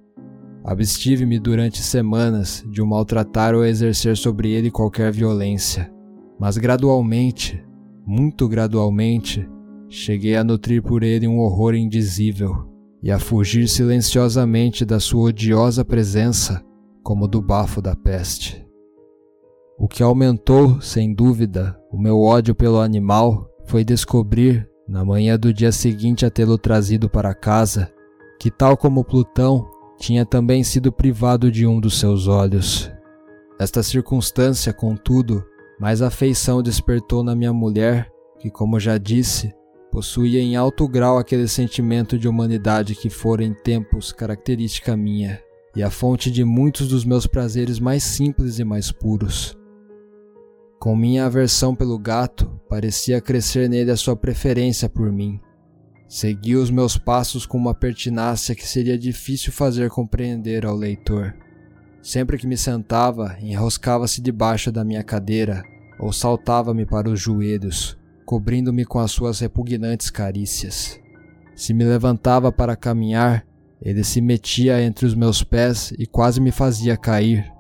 Abstive-me 0.65 1.39
durante 1.39 1.83
semanas 1.83 2.65
de 2.67 2.81
o 2.81 2.87
maltratar 2.87 3.55
ou 3.55 3.67
exercer 3.67 4.17
sobre 4.17 4.51
ele 4.51 4.71
qualquer 4.71 5.13
violência, 5.13 5.93
mas 6.41 6.57
gradualmente, 6.57 7.63
muito 8.07 8.49
gradualmente, 8.49 9.47
cheguei 9.91 10.37
a 10.37 10.43
nutrir 10.43 10.83
por 10.83 11.03
ele 11.03 11.29
um 11.29 11.39
horror 11.39 11.75
indizível 11.75 12.67
e 13.03 13.11
a 13.11 13.19
fugir 13.19 13.69
silenciosamente 13.69 14.87
da 14.87 14.99
sua 14.99 15.29
odiosa 15.29 15.85
presença 15.85 16.65
como 17.03 17.29
do 17.29 17.43
bafo 17.43 17.83
da 17.83 17.95
peste. 17.95 18.67
O 19.79 19.87
que 19.87 20.03
aumentou, 20.03 20.81
sem 20.81 21.13
dúvida, 21.13 21.79
o 21.93 21.99
meu 21.99 22.21
ódio 22.21 22.55
pelo 22.55 22.81
animal 22.81 23.51
foi 23.67 23.85
descobrir, 23.85 24.67
na 24.89 25.05
manhã 25.05 25.39
do 25.39 25.53
dia 25.53 25.73
seguinte 25.73 26.25
a 26.25 26.31
tê-lo 26.31 26.57
trazido 26.57 27.11
para 27.11 27.35
casa, 27.35 27.93
que, 28.41 28.51
tal 28.51 28.77
como 28.77 29.05
Plutão, 29.05 29.69
tinha 29.99 30.25
também 30.25 30.63
sido 30.63 30.93
privado 30.93 31.51
de 31.51 31.67
um 31.67 31.81
dos 31.81 31.99
seus 31.99 32.27
olhos. 32.27 32.91
Esta 33.59 33.83
circunstância, 33.83 34.73
contudo, 34.73 35.45
mais 35.79 36.03
afeição 36.03 36.63
despertou 36.63 37.23
na 37.23 37.35
minha 37.35 37.53
mulher, 37.53 38.11
que, 38.39 38.51
como 38.51 38.81
já 38.81 38.99
disse, 38.99 39.55
possuía 39.91 40.41
em 40.41 40.57
alto 40.57 40.89
grau 40.89 41.19
aquele 41.19 41.47
sentimento 41.47 42.19
de 42.19 42.29
humanidade 42.29 42.95
que 42.95 43.09
fora 43.09 43.45
em 43.45 43.55
tempos 43.55 44.13
característica 44.13 44.97
minha 44.97 45.41
e 45.77 45.83
a 45.83 45.91
fonte 45.91 46.31
de 46.31 46.45
muitos 46.45 46.89
dos 46.89 47.05
meus 47.05 47.27
prazeres 47.27 47.79
mais 47.79 48.03
simples 48.03 48.59
e 48.59 48.65
mais 48.65 48.93
puros. 48.93 49.57
Com 50.79 50.95
minha 50.95 51.27
aversão 51.27 51.75
pelo 51.75 51.99
gato, 51.99 52.61
parecia 52.69 53.21
crescer 53.21 53.69
nele 53.69 53.91
a 53.91 53.97
sua 53.97 54.15
preferência 54.15 54.89
por 54.89 55.11
mim. 55.11 55.41
Seguia 56.09 56.59
os 56.59 56.71
meus 56.71 56.97
passos 56.97 57.47
com 57.47 57.57
uma 57.57 57.75
pertinácia 57.75 58.55
que 58.55 58.67
seria 58.67 58.99
difícil 58.99 59.53
fazer 59.53 59.91
compreender 59.91 60.67
ao 60.67 60.77
leitor. 60.77 61.35
Sempre 62.03 62.37
que 62.37 62.47
me 62.47 62.57
sentava, 62.57 63.37
enroscava-se 63.41 64.21
debaixo 64.21 64.71
da 64.71 64.85
minha 64.85 65.03
cadeira 65.03 65.63
ou 65.99 66.13
saltava-me 66.13 66.85
para 66.85 67.09
os 67.09 67.21
joelhos, 67.21 67.97
cobrindo-me 68.25 68.85
com 68.85 68.99
as 68.99 69.11
suas 69.11 69.41
repugnantes 69.41 70.11
carícias. 70.11 71.01
Se 71.57 71.73
me 71.73 71.85
levantava 71.85 72.53
para 72.53 72.77
caminhar, 72.77 73.47
ele 73.81 74.03
se 74.03 74.21
metia 74.21 74.83
entre 74.83 75.07
os 75.07 75.15
meus 75.15 75.43
pés 75.43 75.93
e 75.99 76.07
quase 76.07 76.41
me 76.41 76.51
fazia 76.51 76.97
cair, 76.97 77.51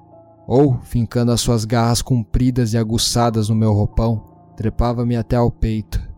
ou, 0.46 0.78
fincando 0.82 1.32
as 1.32 1.40
suas 1.40 1.64
garras 1.64 2.02
compridas 2.02 2.74
e 2.74 2.78
aguçadas 2.78 3.48
no 3.48 3.54
meu 3.54 3.72
roupão, 3.72 4.22
trepava-me 4.56 5.16
até 5.16 5.36
ao 5.36 5.50
peito. 5.50 6.13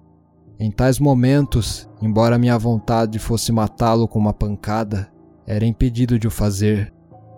Em 0.59 0.71
tais 0.71 0.99
momentos, 0.99 1.89
embora 2.01 2.39
minha 2.39 2.59
vontade 2.59 3.19
fosse 3.19 3.53
matá-lo 3.53 4.09
com 4.09 4.19
uma 4.19 4.33
pancada, 4.33 5.13
era 5.47 5.67
impedido 5.67 6.19
de 6.19 6.27
o 6.27 6.31
fazer, 6.31 6.93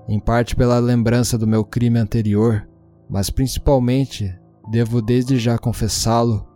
em 0.09 0.21
parte 0.21 0.55
pela 0.55 0.79
lembrança 0.79 1.37
do 1.37 1.47
meu 1.47 1.65
crime 1.65 1.99
anterior, 1.99 2.69
mas 3.11 3.29
principalmente, 3.29 4.33
devo 4.71 5.03
desde 5.03 5.37
já 5.39 5.59
confessá-lo, 5.59 6.47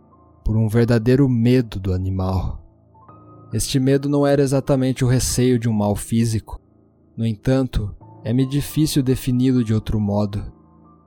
por 0.43 0.55
um 0.55 0.67
verdadeiro 0.67 1.27
medo 1.27 1.79
do 1.79 1.93
animal. 1.93 2.63
Este 3.53 3.79
medo 3.79 4.09
não 4.09 4.25
era 4.25 4.41
exatamente 4.41 5.05
o 5.05 5.07
receio 5.07 5.59
de 5.59 5.69
um 5.69 5.73
mal 5.73 5.95
físico. 5.95 6.59
No 7.15 7.25
entanto, 7.25 7.95
é-me 8.23 8.45
difícil 8.45 9.03
defini-lo 9.03 9.63
de 9.63 9.73
outro 9.73 9.99
modo. 9.99 10.51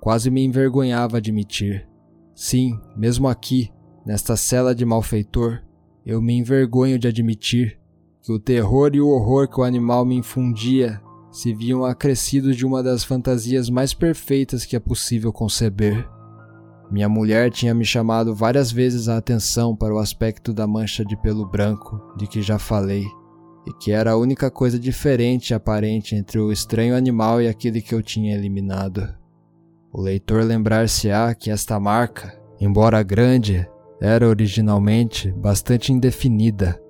Quase 0.01 0.31
me 0.31 0.45
envergonhava 0.45 1.17
admitir. 1.17 1.89
Sim, 2.35 2.79
mesmo 2.97 3.27
aqui, 3.27 3.73
nesta 4.07 4.37
cela 4.37 4.73
de 4.73 4.85
malfeitor, 4.85 5.61
eu 6.05 6.23
me 6.23 6.35
envergonho 6.35 6.99
de 6.99 7.09
admitir 7.09 7.79
que 8.23 8.33
o 8.33 8.39
terror 8.39 8.93
e 8.95 9.01
o 9.01 9.09
horror 9.09 9.49
que 9.49 9.61
o 9.61 9.65
animal 9.65 10.05
me 10.05 10.15
infundia 10.15 11.01
se 11.33 11.53
viam 11.53 11.85
acrescidos 11.85 12.57
de 12.57 12.65
uma 12.65 12.83
das 12.83 13.03
fantasias 13.03 13.69
mais 13.69 13.93
perfeitas 13.93 14.65
que 14.65 14.77
é 14.77 14.81
possível 14.81 15.33
conceber. 15.33 16.09
Minha 16.91 17.09
mulher 17.09 17.51
tinha 17.51 17.75
me 17.75 17.85
chamado 17.85 18.33
várias 18.33 18.71
vezes 18.71 19.09
a 19.09 19.17
atenção 19.17 19.75
para 19.75 19.93
o 19.93 19.99
aspecto 19.99 20.55
da 20.55 20.67
mancha 20.67 21.05
de 21.05 21.17
pelo 21.17 21.45
branco 21.45 22.01
de 22.17 22.29
que 22.29 22.41
já 22.41 22.59
falei, 22.59 23.05
e 23.67 23.73
que 23.73 23.91
era 23.91 24.13
a 24.13 24.17
única 24.17 24.49
coisa 24.51 24.79
diferente 24.79 25.51
e 25.51 25.55
aparente 25.55 26.15
entre 26.15 26.39
o 26.39 26.53
estranho 26.53 26.97
animal 26.97 27.43
e 27.43 27.49
aquele 27.49 27.83
que 27.83 27.93
eu 27.93 28.03
tinha 28.03 28.35
eliminado. 28.35 29.13
O 29.93 30.01
leitor 30.01 30.45
lembrar-se-á 30.45 31.35
que 31.35 31.51
esta 31.51 31.81
marca, 31.81 32.41
embora 32.61 33.03
grande, 33.03 33.69
era 34.01 34.29
originalmente 34.29 35.33
bastante 35.33 35.93
indefinida, 35.93 36.81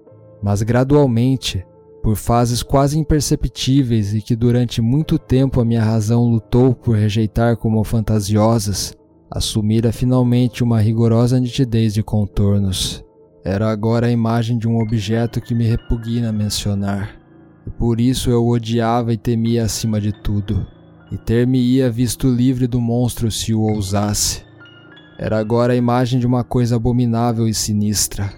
mas 0.43 0.63
gradualmente 0.63 1.65
por 2.07 2.15
fases 2.15 2.63
quase 2.63 2.97
imperceptíveis 2.97 4.15
e 4.15 4.23
que 4.23 4.37
durante 4.37 4.81
muito 4.81 5.19
tempo 5.19 5.61
a 5.61 5.65
minha 5.65 5.83
razão 5.83 6.25
lutou 6.25 6.73
por 6.73 6.97
rejeitar 6.97 7.57
como 7.57 7.83
fantasiosas, 7.83 8.95
assumira 9.29 9.91
finalmente 9.91 10.63
uma 10.63 10.81
rigorosa 10.81 11.41
nitidez 11.41 11.93
de 11.93 12.05
contornos. 12.05 13.05
Era 13.45 13.69
agora 13.69 14.07
a 14.07 14.13
imagem 14.13 14.57
de 14.57 14.69
um 14.69 14.81
objeto 14.81 15.41
que 15.41 15.53
me 15.53 15.65
repugna 15.65 16.33
mencionar, 16.33 17.21
e 17.67 17.71
por 17.71 18.01
isso 18.01 18.31
eu 18.31 18.47
odiava 18.47 19.13
e 19.13 19.17
temia 19.17 19.65
acima 19.65 20.01
de 20.01 20.13
tudo, 20.13 20.65
e 21.11 21.19
ter-me-ia 21.19 21.91
visto 21.91 22.29
livre 22.29 22.69
do 22.69 22.81
monstro 22.81 23.33
se 23.33 23.53
o 23.53 23.63
ousasse. 23.63 24.46
Era 25.19 25.39
agora 25.39 25.73
a 25.73 25.77
imagem 25.77 26.21
de 26.21 26.27
uma 26.27 26.45
coisa 26.45 26.77
abominável 26.77 27.49
e 27.49 27.55
sinistra, 27.55 28.31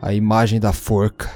a 0.00 0.14
imagem 0.14 0.58
da 0.58 0.72
forca. 0.72 1.30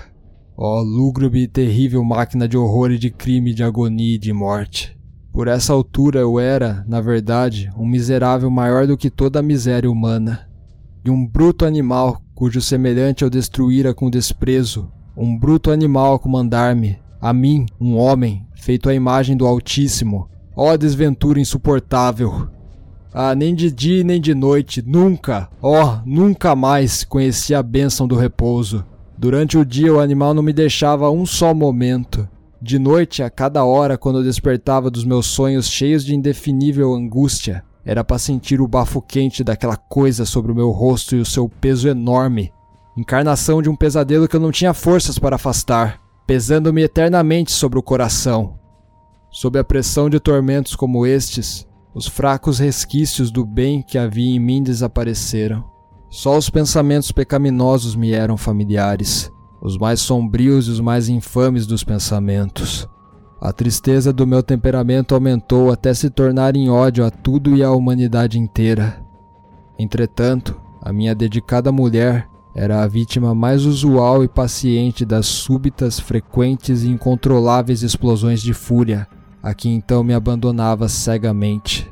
Ó 0.56 0.78
oh, 0.78 0.82
lúgubre 0.82 1.40
e 1.40 1.46
terrível 1.46 2.02
máquina 2.02 2.48
de 2.48 2.56
horror 2.56 2.90
e 2.90 2.98
de 2.98 3.10
crime, 3.10 3.52
de 3.52 3.62
agonia 3.62 4.14
e 4.14 4.18
de 4.18 4.32
morte. 4.32 4.98
Por 5.32 5.48
essa 5.48 5.72
altura 5.72 6.20
eu 6.20 6.40
era, 6.40 6.84
na 6.88 7.00
verdade, 7.00 7.70
um 7.76 7.86
miserável 7.86 8.50
maior 8.50 8.86
do 8.86 8.96
que 8.96 9.10
toda 9.10 9.40
a 9.40 9.42
miséria 9.42 9.90
humana. 9.90 10.48
E 11.04 11.10
um 11.10 11.26
bruto 11.26 11.64
animal 11.64 12.20
cujo 12.34 12.60
semelhante 12.60 13.22
eu 13.22 13.30
destruíra 13.30 13.92
com 13.92 14.10
desprezo. 14.10 14.90
Um 15.16 15.38
bruto 15.38 15.70
animal 15.70 16.14
a 16.14 16.18
comandar-me, 16.18 16.98
a 17.20 17.32
mim, 17.32 17.66
um 17.78 17.96
homem, 17.96 18.46
feito 18.54 18.88
à 18.88 18.94
imagem 18.94 19.36
do 19.36 19.46
Altíssimo. 19.46 20.28
Ó 20.56 20.72
oh, 20.72 20.76
desventura 20.76 21.38
insuportável! 21.38 22.59
Ah, 23.12 23.34
nem 23.34 23.54
de 23.54 23.70
dia 23.70 24.04
nem 24.04 24.20
de 24.20 24.34
noite, 24.34 24.82
nunca, 24.86 25.48
ó, 25.60 25.84
oh, 25.84 26.00
nunca 26.06 26.54
mais 26.54 27.02
conheci 27.02 27.54
a 27.54 27.62
bênção 27.62 28.06
do 28.06 28.14
repouso. 28.14 28.84
Durante 29.18 29.58
o 29.58 29.64
dia 29.64 29.92
o 29.92 30.00
animal 30.00 30.32
não 30.32 30.42
me 30.42 30.52
deixava 30.52 31.10
um 31.10 31.26
só 31.26 31.52
momento. 31.52 32.28
De 32.62 32.78
noite, 32.78 33.22
a 33.22 33.28
cada 33.30 33.64
hora, 33.64 33.98
quando 33.98 34.18
eu 34.18 34.24
despertava 34.24 34.90
dos 34.90 35.04
meus 35.04 35.26
sonhos 35.26 35.68
cheios 35.68 36.04
de 36.04 36.14
indefinível 36.14 36.94
angústia, 36.94 37.64
era 37.84 38.04
para 38.04 38.18
sentir 38.18 38.60
o 38.60 38.68
bafo 38.68 39.00
quente 39.02 39.42
daquela 39.42 39.76
coisa 39.76 40.24
sobre 40.24 40.52
o 40.52 40.54
meu 40.54 40.70
rosto 40.70 41.16
e 41.16 41.20
o 41.20 41.24
seu 41.24 41.48
peso 41.48 41.88
enorme. 41.88 42.52
Encarnação 42.96 43.62
de 43.62 43.68
um 43.68 43.76
pesadelo 43.76 44.28
que 44.28 44.36
eu 44.36 44.40
não 44.40 44.52
tinha 44.52 44.74
forças 44.74 45.18
para 45.18 45.36
afastar, 45.36 46.00
pesando-me 46.26 46.82
eternamente 46.82 47.50
sobre 47.50 47.78
o 47.78 47.82
coração. 47.82 48.58
Sob 49.32 49.58
a 49.58 49.64
pressão 49.64 50.10
de 50.10 50.20
tormentos 50.20 50.76
como 50.76 51.06
estes, 51.06 51.66
os 51.94 52.06
fracos 52.06 52.58
resquícios 52.58 53.30
do 53.30 53.44
bem 53.44 53.82
que 53.82 53.98
havia 53.98 54.34
em 54.34 54.38
mim 54.38 54.62
desapareceram. 54.62 55.64
Só 56.08 56.36
os 56.36 56.50
pensamentos 56.50 57.12
pecaminosos 57.12 57.94
me 57.94 58.12
eram 58.12 58.36
familiares, 58.36 59.30
os 59.60 59.76
mais 59.76 60.00
sombrios 60.00 60.66
e 60.66 60.70
os 60.70 60.80
mais 60.80 61.08
infames 61.08 61.66
dos 61.66 61.84
pensamentos. 61.84 62.88
A 63.40 63.52
tristeza 63.52 64.12
do 64.12 64.26
meu 64.26 64.42
temperamento 64.42 65.14
aumentou 65.14 65.70
até 65.72 65.94
se 65.94 66.10
tornar 66.10 66.56
em 66.56 66.68
ódio 66.68 67.04
a 67.04 67.10
tudo 67.10 67.56
e 67.56 67.62
à 67.62 67.70
humanidade 67.70 68.38
inteira. 68.38 69.02
Entretanto, 69.78 70.60
a 70.82 70.92
minha 70.92 71.14
dedicada 71.14 71.72
mulher 71.72 72.28
era 72.54 72.82
a 72.82 72.86
vítima 72.86 73.34
mais 73.34 73.64
usual 73.64 74.24
e 74.24 74.28
paciente 74.28 75.04
das 75.04 75.26
súbitas, 75.26 75.98
frequentes 75.98 76.82
e 76.82 76.88
incontroláveis 76.88 77.82
explosões 77.82 78.42
de 78.42 78.52
fúria, 78.52 79.06
a 79.42 79.54
que 79.54 79.68
então 79.68 80.04
me 80.04 80.14
abandonava 80.14 80.88
cegamente. 80.88 81.90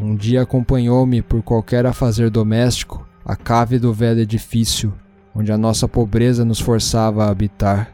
Um 0.00 0.14
dia 0.14 0.42
acompanhou-me 0.42 1.20
por 1.20 1.42
qualquer 1.42 1.84
afazer 1.84 2.30
doméstico 2.30 3.06
a 3.24 3.36
cave 3.36 3.78
do 3.78 3.92
velho 3.92 4.20
edifício, 4.20 4.94
onde 5.34 5.52
a 5.52 5.58
nossa 5.58 5.86
pobreza 5.86 6.44
nos 6.44 6.60
forçava 6.60 7.24
a 7.24 7.30
habitar. 7.30 7.92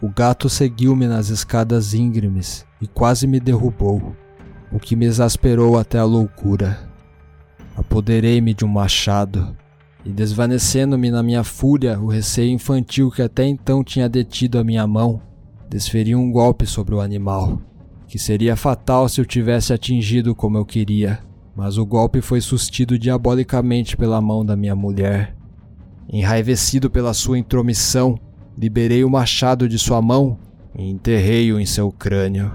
O 0.00 0.08
gato 0.08 0.48
seguiu-me 0.48 1.06
nas 1.06 1.28
escadas 1.28 1.94
íngremes 1.94 2.66
e 2.80 2.86
quase 2.86 3.26
me 3.26 3.40
derrubou, 3.40 4.14
o 4.70 4.78
que 4.78 4.94
me 4.94 5.06
exasperou 5.06 5.78
até 5.78 5.98
a 5.98 6.04
loucura. 6.04 6.78
Apoderei-me 7.76 8.52
de 8.52 8.64
um 8.64 8.68
machado 8.68 9.56
e, 10.04 10.10
desvanecendo-me 10.10 11.10
na 11.10 11.22
minha 11.22 11.42
fúria 11.42 11.98
o 11.98 12.08
receio 12.08 12.50
infantil 12.50 13.10
que 13.10 13.22
até 13.22 13.44
então 13.44 13.82
tinha 13.82 14.08
detido 14.08 14.58
a 14.58 14.64
minha 14.64 14.86
mão, 14.86 15.20
desferi 15.68 16.14
um 16.14 16.30
golpe 16.30 16.66
sobre 16.66 16.94
o 16.94 17.00
animal, 17.00 17.60
que 18.08 18.18
seria 18.18 18.56
fatal 18.56 19.08
se 19.08 19.20
eu 19.20 19.24
tivesse 19.24 19.72
atingido 19.72 20.34
como 20.34 20.58
eu 20.58 20.64
queria 20.64 21.20
mas 21.58 21.76
o 21.76 21.84
golpe 21.84 22.20
foi 22.20 22.40
sustido 22.40 22.96
diabolicamente 22.96 23.96
pela 23.96 24.20
mão 24.20 24.46
da 24.46 24.54
minha 24.54 24.76
mulher. 24.76 25.34
Enraivecido 26.08 26.88
pela 26.88 27.12
sua 27.12 27.36
intromissão, 27.36 28.16
liberei 28.56 29.02
o 29.02 29.10
machado 29.10 29.68
de 29.68 29.76
sua 29.76 30.00
mão 30.00 30.38
e 30.72 30.88
enterrei-o 30.88 31.58
em 31.58 31.66
seu 31.66 31.90
crânio. 31.90 32.52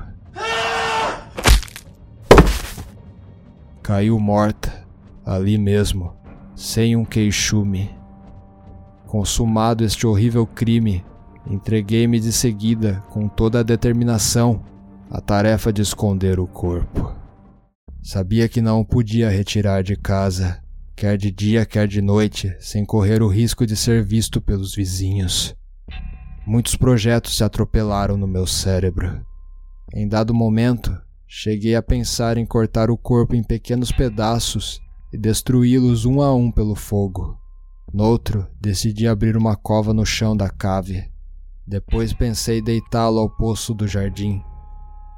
Caiu 3.81 4.17
morta, 4.17 4.87
ali 5.25 5.57
mesmo, 5.57 6.13
sem 6.55 6.95
um 6.95 7.03
queixume. 7.03 7.91
Consumado 9.05 9.83
este 9.83 10.07
horrível 10.07 10.47
crime, 10.47 11.03
entreguei-me 11.45 12.21
de 12.21 12.31
seguida, 12.31 13.03
com 13.09 13.27
toda 13.27 13.59
a 13.59 13.63
determinação, 13.63 14.63
à 15.13 15.21
tarefa 15.21 15.71
de 15.71 15.80
esconder 15.80 16.39
o 16.39 16.47
corpo. 16.47 17.15
Sabia 18.02 18.49
que 18.49 18.63
não 18.63 18.82
o 18.82 18.86
podia 18.86 19.30
retirar 19.30 19.84
de 19.84 19.95
casa, 19.95 20.60
quer 20.95 21.19
de 21.19 21.30
dia, 21.30 21.67
quer 21.67 21.88
de 21.88 22.02
noite, 22.02 22.52
sem 22.60 22.84
correr 22.84 23.21
o 23.21 23.28
risco 23.28 23.63
de 23.63 23.76
ser 23.76 24.04
visto 24.04 24.41
pelos 24.41 24.73
vizinhos. 24.73 25.56
Muitos 26.47 26.76
projetos 26.76 27.38
se 27.38 27.43
atropelaram 27.43 28.17
no 28.17 28.26
meu 28.26 28.47
cérebro. 28.47 29.23
Em 29.93 30.08
dado 30.08 30.34
momento, 30.34 30.99
cheguei 31.28 31.76
a 31.76 31.84
pensar 31.84 32.36
em 32.36 32.45
cortar 32.45 32.89
o 32.89 32.97
corpo 32.97 33.36
em 33.36 33.43
pequenos 33.43 33.91
pedaços 33.91 34.82
e 35.13 35.17
destruí-los 35.17 36.06
um 36.06 36.23
a 36.23 36.34
um 36.34 36.52
pelo 36.52 36.73
fogo. 36.73 37.38
Noutro, 37.93 38.47
decidi 38.60 39.08
abrir 39.08 39.38
uma 39.38 39.56
cova 39.56 39.93
no 39.93 40.08
chão 40.08 40.36
da 40.36 40.49
cave. 40.49 41.08
Depois 41.67 42.13
pensei 42.13 42.63
deitá-lo 42.63 43.19
ao 43.19 43.30
poço 43.30 43.76
do 43.76 43.88
jardim, 43.88 44.41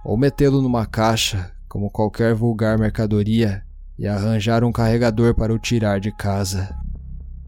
ou 0.06 0.16
metê-lo 0.16 0.62
numa 0.62 0.86
caixa, 0.86 1.52
como 1.68 1.90
qualquer 1.90 2.36
vulgar 2.36 2.78
mercadoria, 2.78 3.64
e 3.98 4.08
arranjar 4.08 4.64
um 4.64 4.72
carregador 4.72 5.34
para 5.34 5.54
o 5.54 5.58
tirar 5.58 6.00
de 6.00 6.12
casa. 6.12 6.76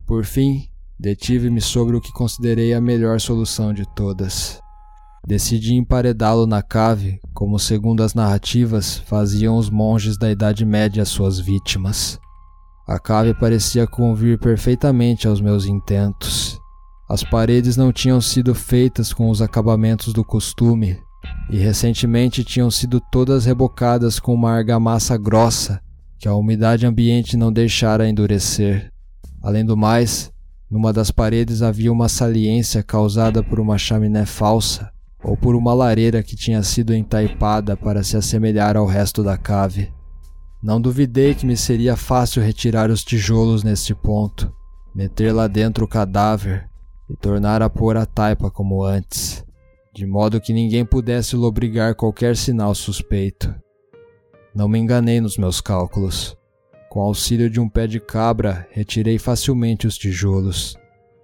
Por 0.08 0.26
fim, 0.26 0.68
detive-me 1.00 1.62
sobre 1.62 1.96
o 1.96 2.02
que 2.02 2.12
considerei 2.12 2.74
a 2.74 2.82
melhor 2.82 3.20
solução 3.20 3.74
de 3.74 3.86
todas. 3.94 4.60
Decidi 5.26 5.76
emparedá-lo 5.76 6.48
na 6.48 6.64
cave, 6.64 7.20
como 7.34 7.60
segundo 7.60 8.02
as 8.02 8.14
narrativas 8.14 8.98
faziam 8.98 9.58
os 9.58 9.70
monges 9.70 10.18
da 10.18 10.32
Idade 10.32 10.66
Média 10.66 11.04
às 11.04 11.10
suas 11.10 11.38
vítimas. 11.38 12.18
A 12.88 12.98
cave 12.98 13.34
parecia 13.34 13.86
convir 13.86 14.40
perfeitamente 14.40 15.28
aos 15.28 15.42
meus 15.42 15.66
intentos. 15.66 16.58
As 17.10 17.24
paredes 17.24 17.76
não 17.76 17.92
tinham 17.92 18.22
sido 18.22 18.56
feitas 18.56 19.12
com 19.12 19.30
os 19.30 19.42
acabamentos 19.42 20.14
do 20.14 20.24
costume, 20.24 20.98
e 21.50 21.58
recentemente 21.58 22.44
tinham 22.44 22.70
sido 22.70 23.00
todas 23.00 23.46
rebocadas 23.46 24.20
com 24.20 24.34
uma 24.34 24.52
argamassa 24.52 25.18
grossa 25.18 25.82
que 26.20 26.28
a 26.28 26.36
umidade 26.36 26.86
ambiente 26.86 27.38
não 27.38 27.52
deixara 27.52 28.10
endurecer. 28.10 28.92
Além 29.42 29.64
do 29.64 29.78
mais, 29.78 30.32
numa 30.70 30.92
das 30.92 31.12
paredes 31.12 31.62
havia 31.62 31.92
uma 31.92 32.10
saliência 32.10 32.84
causada 32.84 33.42
por 33.42 33.60
uma 33.60 33.78
chaminé 33.78 34.26
falsa 34.26 34.92
ou 35.24 35.38
por 35.38 35.56
uma 35.56 35.74
lareira 35.74 36.22
que 36.22 36.36
tinha 36.36 36.62
sido 36.64 36.94
entaipada 36.94 37.78
para 37.78 38.04
se 38.04 38.18
assemelhar 38.18 38.76
ao 38.76 38.86
resto 38.86 39.24
da 39.24 39.38
cave. 39.38 39.92
Não 40.62 40.82
duvidei 40.82 41.34
que 41.36 41.46
me 41.46 41.56
seria 41.56 41.96
fácil 41.96 42.42
retirar 42.42 42.90
os 42.90 43.04
tijolos 43.04 43.64
neste 43.64 43.94
ponto, 43.96 44.52
meter 44.94 45.32
lá 45.32 45.48
dentro 45.48 45.86
o 45.86 45.88
cadáver 45.88 46.68
e 47.10 47.16
tornar 47.16 47.62
a 47.62 47.70
pôr 47.70 47.96
a 47.96 48.06
taipa 48.06 48.50
como 48.50 48.84
antes, 48.84 49.46
de 49.98 50.06
modo 50.06 50.40
que 50.40 50.54
ninguém 50.54 50.86
pudesse 50.86 51.36
lobrigar 51.36 51.96
qualquer 51.96 52.38
sinal 52.38 52.76
suspeito. 52.76 53.52
Não 54.54 54.68
me 54.68 54.78
enganei 54.78 55.20
nos 55.20 55.40
meus 55.40 55.60
cálculos. 55.60 56.38
Com 56.88 57.00
auxílio 57.00 57.50
de 57.50 57.60
um 57.60 57.68
pé 57.68 57.88
de 57.88 58.00
cabra, 58.00 58.68
retirei 58.70 59.18
facilmente 59.18 59.88
os 59.88 59.98
tijolos, 59.98 60.78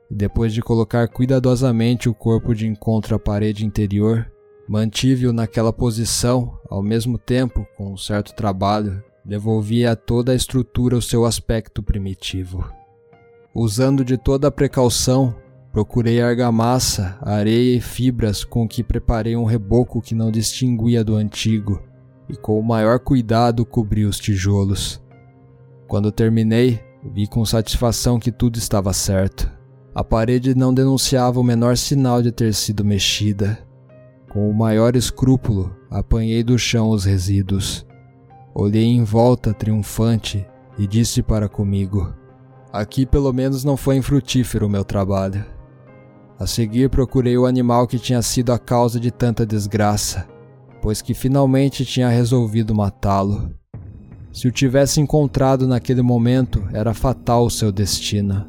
e 0.10 0.16
depois 0.16 0.52
de 0.52 0.64
colocar 0.64 1.08
cuidadosamente 1.08 2.10
o 2.10 2.16
corpo 2.16 2.56
de 2.56 2.66
encontro 2.66 3.16
à 3.16 3.20
parede 3.20 3.64
interior, 3.64 4.28
mantive-o 4.68 5.32
naquela 5.32 5.72
posição, 5.72 6.58
ao 6.68 6.82
mesmo 6.82 7.20
tempo, 7.20 7.68
com 7.78 7.94
um 7.94 7.98
certo 7.98 8.34
trabalho, 8.34 9.04
devolvia 9.24 9.92
a 9.92 9.96
toda 9.96 10.32
a 10.32 10.36
estrutura 10.36 10.98
o 10.98 11.02
seu 11.02 11.26
aspecto 11.26 11.84
primitivo. 11.84 12.68
Usando 13.54 14.04
de 14.04 14.18
toda 14.18 14.48
a 14.48 14.52
precaução, 14.52 15.36
procurei 15.74 16.22
argamassa, 16.22 17.18
areia 17.20 17.78
e 17.78 17.82
fibras 17.82 18.44
com 18.44 18.68
que 18.68 18.84
preparei 18.84 19.36
um 19.36 19.44
reboco 19.44 20.00
que 20.00 20.14
não 20.14 20.30
distinguia 20.30 21.04
do 21.04 21.16
antigo, 21.16 21.82
e 22.30 22.38
com 22.38 22.60
o 22.60 22.64
maior 22.64 23.00
cuidado 23.00 23.66
cobri 23.66 24.06
os 24.06 24.20
tijolos. 24.20 25.02
Quando 25.88 26.12
terminei, 26.12 26.80
vi 27.04 27.26
com 27.26 27.44
satisfação 27.44 28.20
que 28.20 28.32
tudo 28.32 28.60
estava 28.60 28.94
certo. 28.94 29.52
A 29.96 30.04
parede 30.04 30.54
não 30.54 30.72
denunciava 30.72 31.40
o 31.40 31.44
menor 31.44 31.76
sinal 31.76 32.22
de 32.22 32.32
ter 32.32 32.54
sido 32.54 32.86
mexida. 32.86 33.58
Com 34.32 34.48
o 34.48 34.54
maior 34.54 34.96
escrúpulo, 34.96 35.76
apanhei 35.90 36.44
do 36.44 36.58
chão 36.58 36.90
os 36.90 37.04
resíduos. 37.04 37.84
Olhei 38.54 38.86
em 38.86 39.04
volta 39.04 39.56
triunfante 39.56 40.46
e 40.78 40.86
disse 40.86 41.24
para 41.24 41.50
comigo: 41.50 42.14
Aqui 42.72 43.08
pelo 43.08 43.34
menos 43.34 43.64
não 43.64 43.76
foi 43.76 43.98
infrutífero 43.98 44.68
o 44.68 44.70
meu 44.70 44.84
trabalho. 44.84 45.53
A 46.44 46.46
seguir 46.46 46.90
procurei 46.90 47.38
o 47.38 47.46
animal 47.46 47.88
que 47.88 47.98
tinha 47.98 48.22
sido 48.22 48.52
a 48.52 48.60
causa 48.60 49.00
de 49.00 49.10
tanta 49.10 49.46
desgraça, 49.46 50.28
pois 50.82 51.02
que 51.02 51.14
finalmente 51.14 51.86
tinha 51.86 52.10
resolvido 52.10 52.76
matá-lo. 52.76 53.50
Se 54.30 54.50
o 54.50 54.52
tivesse 54.52 55.00
encontrado 55.00 55.66
naquele 55.66 56.02
momento, 56.02 56.62
era 56.74 56.94
fatal 56.94 57.46
o 57.46 57.50
seu 57.50 57.72
destino. 57.72 58.46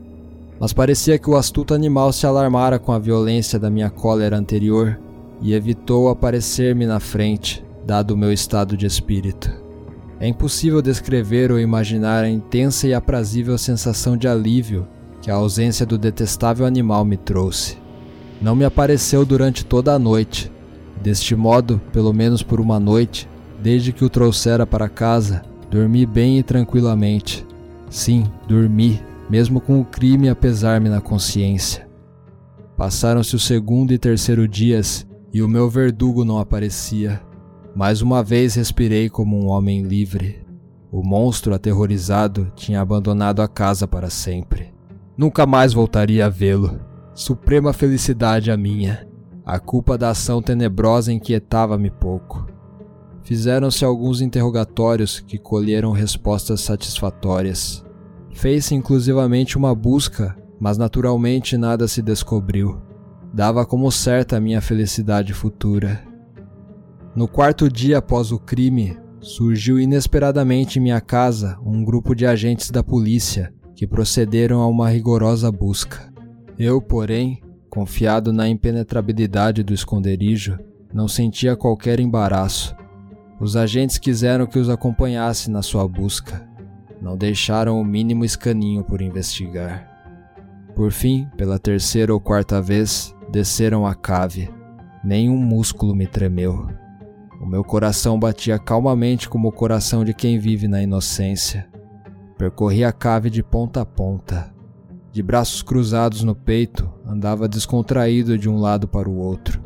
Mas 0.58 0.72
parecia 0.72 1.20
que 1.20 1.30
o 1.30 1.36
astuto 1.36 1.72
animal 1.72 2.12
se 2.12 2.26
alarmara 2.26 2.80
com 2.80 2.90
a 2.90 2.98
violência 2.98 3.60
da 3.60 3.70
minha 3.70 3.90
cólera 3.90 4.36
anterior 4.36 4.98
e 5.40 5.54
evitou 5.54 6.08
aparecer-me 6.08 6.86
na 6.86 6.98
frente, 6.98 7.64
dado 7.86 8.10
o 8.10 8.16
meu 8.16 8.32
estado 8.32 8.76
de 8.76 8.86
espírito. 8.86 9.52
É 10.18 10.26
impossível 10.26 10.82
descrever 10.82 11.52
ou 11.52 11.60
imaginar 11.60 12.24
a 12.24 12.28
intensa 12.28 12.88
e 12.88 12.92
aprazível 12.92 13.56
sensação 13.56 14.16
de 14.16 14.26
alívio 14.26 14.84
que 15.22 15.30
a 15.30 15.34
ausência 15.34 15.86
do 15.86 15.96
detestável 15.96 16.66
animal 16.66 17.04
me 17.04 17.16
trouxe. 17.16 17.83
Não 18.44 18.54
me 18.54 18.62
apareceu 18.62 19.24
durante 19.24 19.64
toda 19.64 19.94
a 19.94 19.98
noite. 19.98 20.52
Deste 21.02 21.34
modo, 21.34 21.80
pelo 21.90 22.12
menos 22.12 22.42
por 22.42 22.60
uma 22.60 22.78
noite, 22.78 23.26
desde 23.62 23.90
que 23.90 24.04
o 24.04 24.10
trouxera 24.10 24.66
para 24.66 24.86
casa, 24.86 25.40
dormi 25.70 26.04
bem 26.04 26.38
e 26.38 26.42
tranquilamente. 26.42 27.42
Sim, 27.88 28.30
dormi, 28.46 29.00
mesmo 29.30 29.62
com 29.62 29.80
o 29.80 29.84
crime 29.84 30.28
a 30.28 30.36
pesar-me 30.36 30.90
na 30.90 31.00
consciência. 31.00 31.88
Passaram-se 32.76 33.34
o 33.34 33.38
segundo 33.38 33.94
e 33.94 33.98
terceiro 33.98 34.46
dias 34.46 35.06
e 35.32 35.40
o 35.40 35.48
meu 35.48 35.70
verdugo 35.70 36.22
não 36.22 36.38
aparecia. 36.38 37.22
Mais 37.74 38.02
uma 38.02 38.22
vez 38.22 38.56
respirei 38.56 39.08
como 39.08 39.42
um 39.42 39.48
homem 39.48 39.84
livre. 39.84 40.44
O 40.92 41.02
monstro 41.02 41.54
aterrorizado 41.54 42.52
tinha 42.54 42.82
abandonado 42.82 43.40
a 43.40 43.48
casa 43.48 43.88
para 43.88 44.10
sempre. 44.10 44.74
Nunca 45.16 45.46
mais 45.46 45.72
voltaria 45.72 46.26
a 46.26 46.28
vê-lo. 46.28 46.78
Suprema 47.14 47.72
felicidade 47.72 48.50
a 48.50 48.56
minha. 48.56 49.06
A 49.46 49.60
culpa 49.60 49.96
da 49.96 50.10
ação 50.10 50.42
tenebrosa 50.42 51.12
inquietava-me 51.12 51.88
pouco. 51.88 52.44
Fizeram-se 53.22 53.84
alguns 53.84 54.20
interrogatórios 54.20 55.20
que 55.20 55.38
colheram 55.38 55.92
respostas 55.92 56.62
satisfatórias. 56.62 57.84
Fez-se 58.32 58.74
inclusivamente 58.74 59.56
uma 59.56 59.72
busca, 59.76 60.36
mas 60.58 60.76
naturalmente 60.76 61.56
nada 61.56 61.86
se 61.86 62.02
descobriu. 62.02 62.82
Dava 63.32 63.64
como 63.64 63.92
certa 63.92 64.38
a 64.38 64.40
minha 64.40 64.60
felicidade 64.60 65.32
futura. 65.32 66.02
No 67.14 67.28
quarto 67.28 67.70
dia 67.70 67.98
após 67.98 68.32
o 68.32 68.40
crime, 68.40 68.98
surgiu 69.20 69.78
inesperadamente 69.78 70.80
em 70.80 70.82
minha 70.82 71.00
casa 71.00 71.60
um 71.64 71.84
grupo 71.84 72.12
de 72.12 72.26
agentes 72.26 72.72
da 72.72 72.82
polícia 72.82 73.54
que 73.76 73.86
procederam 73.86 74.60
a 74.60 74.66
uma 74.66 74.88
rigorosa 74.88 75.50
busca. 75.52 76.13
Eu, 76.58 76.80
porém, 76.80 77.42
confiado 77.68 78.32
na 78.32 78.48
impenetrabilidade 78.48 79.62
do 79.64 79.74
esconderijo, 79.74 80.58
não 80.92 81.08
sentia 81.08 81.56
qualquer 81.56 81.98
embaraço. 81.98 82.76
Os 83.40 83.56
agentes 83.56 83.98
quiseram 83.98 84.46
que 84.46 84.60
os 84.60 84.70
acompanhasse 84.70 85.50
na 85.50 85.60
sua 85.60 85.88
busca. 85.88 86.48
Não 87.02 87.16
deixaram 87.16 87.80
o 87.80 87.84
mínimo 87.84 88.24
escaninho 88.24 88.84
por 88.84 89.02
investigar. 89.02 89.90
Por 90.76 90.92
fim, 90.92 91.28
pela 91.36 91.58
terceira 91.58 92.14
ou 92.14 92.20
quarta 92.20 92.62
vez, 92.62 93.14
desceram 93.30 93.84
a 93.84 93.94
cave. 93.94 94.48
Nenhum 95.02 95.36
músculo 95.36 95.94
me 95.94 96.06
tremeu. 96.06 96.68
O 97.42 97.46
meu 97.46 97.64
coração 97.64 98.18
batia 98.18 98.58
calmamente 98.58 99.28
como 99.28 99.48
o 99.48 99.52
coração 99.52 100.04
de 100.04 100.14
quem 100.14 100.38
vive 100.38 100.68
na 100.68 100.80
inocência. 100.80 101.68
Percorri 102.38 102.84
a 102.84 102.92
cave 102.92 103.28
de 103.28 103.42
ponta 103.42 103.80
a 103.80 103.84
ponta. 103.84 104.53
De 105.14 105.22
braços 105.22 105.62
cruzados 105.62 106.24
no 106.24 106.34
peito, 106.34 106.90
andava 107.06 107.46
descontraído 107.46 108.36
de 108.36 108.48
um 108.48 108.58
lado 108.58 108.88
para 108.88 109.08
o 109.08 109.16
outro. 109.16 109.62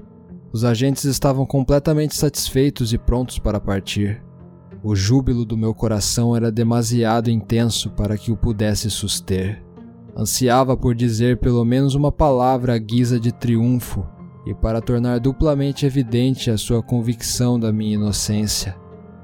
Os 0.53 0.63
agentes 0.63 1.05
estavam 1.05 1.47
completamente 1.47 2.15
satisfeitos 2.15 2.93
e 2.93 2.99
prontos 2.99 3.39
para 3.39 3.59
partir. 3.59 4.23
O 4.83 4.95
júbilo 4.95 5.47
do 5.47 5.57
meu 5.57 5.73
coração 5.73 6.37
era 6.37 6.53
demasiado 6.53 7.31
intenso 7.31 7.89
para 7.93 8.19
que 8.19 8.31
o 8.31 8.37
pudesse 8.37 8.91
suster. 8.91 9.65
Ansiava 10.15 10.77
por 10.77 10.95
dizer 10.95 11.39
pelo 11.39 11.65
menos 11.65 11.95
uma 11.95 12.13
palavra 12.13 12.75
à 12.75 12.79
guisa 12.79 13.19
de 13.19 13.33
triunfo 13.33 14.07
e 14.45 14.53
para 14.53 14.83
tornar 14.83 15.19
duplamente 15.19 15.87
evidente 15.87 16.51
a 16.51 16.59
sua 16.59 16.83
convicção 16.83 17.59
da 17.59 17.73
minha 17.73 17.95
inocência. 17.95 18.77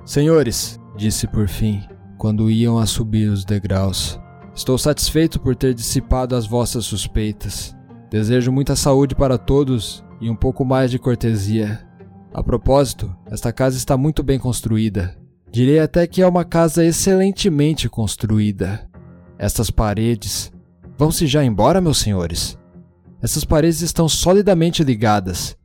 Senhores, 0.07 0.81
disse 0.97 1.27
por 1.27 1.49
fim, 1.49 1.83
quando 2.17 2.51
iam 2.51 2.79
a 2.79 2.87
subir 2.87 3.29
os 3.29 3.45
degraus, 3.45 4.19
estou 4.55 4.79
satisfeito 4.79 5.41
por 5.41 5.57
ter 5.57 5.75
dissipado 5.75 6.37
as 6.37 6.47
vossas 6.47 6.85
suspeitas. 6.85 7.75
Desejo 8.11 8.53
muita 8.53 8.77
saúde 8.77 9.15
para 9.15 9.37
todos 9.37 10.05
e 10.21 10.31
um 10.31 10.37
pouco 10.37 10.65
mais 10.65 10.91
de 10.91 10.99
cortesia. 10.99 11.85
A 12.33 12.43
propósito, 12.43 13.15
esta 13.27 13.53
casa 13.53 13.77
está 13.77 13.97
muito 13.97 14.23
bem 14.23 14.39
construída. 14.39 15.17
Direi 15.51 15.79
até 15.79 16.07
que 16.07 16.23
é 16.23 16.27
uma 16.27 16.45
casa 16.45 16.85
excelentemente 16.85 17.89
construída. 17.89 18.89
Estas 19.39 19.71
paredes. 19.71 20.53
Vão-se 20.97 21.27
já 21.27 21.45
embora, 21.45 21.81
meus 21.81 21.99
senhores? 21.99 22.59
Essas 23.21 23.45
paredes 23.45 23.81
estão 23.81 24.09
solidamente 24.09 24.85
ligadas, 24.85 25.57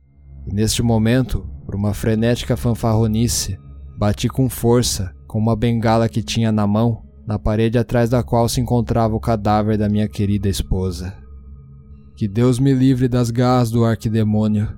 e 0.46 0.54
neste 0.54 0.82
momento, 0.82 1.46
por 1.64 1.74
uma 1.74 1.92
frenética 1.92 2.56
fanfarronice, 2.56 3.58
bati 3.96 4.28
com 4.28 4.48
força 4.48 5.14
com 5.26 5.38
uma 5.38 5.54
bengala 5.54 6.08
que 6.08 6.22
tinha 6.22 6.50
na 6.50 6.66
mão 6.66 7.02
na 7.30 7.38
parede 7.38 7.78
atrás 7.78 8.10
da 8.10 8.24
qual 8.24 8.48
se 8.48 8.60
encontrava 8.60 9.14
o 9.14 9.20
cadáver 9.20 9.78
da 9.78 9.88
minha 9.88 10.08
querida 10.08 10.48
esposa. 10.48 11.14
Que 12.16 12.26
Deus 12.26 12.58
me 12.58 12.74
livre 12.74 13.06
das 13.06 13.30
garras 13.30 13.70
do 13.70 13.84
arquidemônio. 13.84 14.68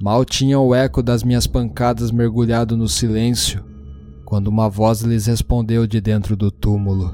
Mal 0.00 0.24
tinha 0.24 0.56
o 0.56 0.72
eco 0.72 1.02
das 1.02 1.24
minhas 1.24 1.48
pancadas 1.48 2.12
mergulhado 2.12 2.76
no 2.76 2.86
silêncio, 2.86 3.64
quando 4.24 4.46
uma 4.46 4.68
voz 4.68 5.00
lhes 5.00 5.26
respondeu 5.26 5.84
de 5.84 6.00
dentro 6.00 6.36
do 6.36 6.48
túmulo. 6.48 7.12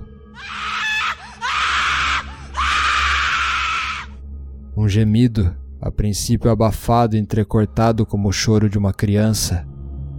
Um 4.76 4.86
gemido, 4.86 5.56
a 5.80 5.90
princípio 5.90 6.50
abafado 6.50 7.16
e 7.16 7.18
entrecortado 7.18 8.04
como 8.04 8.28
o 8.28 8.32
choro 8.32 8.68
de 8.68 8.76
uma 8.76 8.92
criança, 8.92 9.66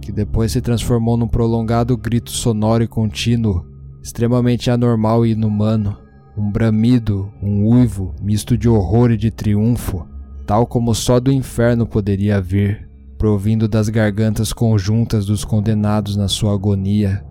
que 0.00 0.10
depois 0.10 0.50
se 0.50 0.60
transformou 0.60 1.16
num 1.16 1.28
prolongado 1.28 1.96
grito 1.96 2.32
sonoro 2.32 2.82
e 2.82 2.88
contínuo, 2.88 3.72
extremamente 4.04 4.70
anormal 4.70 5.24
e 5.24 5.30
inumano, 5.30 5.96
um 6.36 6.50
bramido, 6.50 7.32
um 7.42 7.66
uivo, 7.66 8.14
misto 8.20 8.58
de 8.58 8.68
horror 8.68 9.10
e 9.10 9.16
de 9.16 9.30
triunfo, 9.30 10.06
tal 10.46 10.66
como 10.66 10.94
só 10.94 11.18
do 11.18 11.32
inferno 11.32 11.86
poderia 11.86 12.38
vir, 12.38 12.86
provindo 13.16 13.66
das 13.66 13.88
gargantas 13.88 14.52
conjuntas 14.52 15.24
dos 15.24 15.42
condenados 15.42 16.16
na 16.16 16.28
sua 16.28 16.52
agonia. 16.52 17.24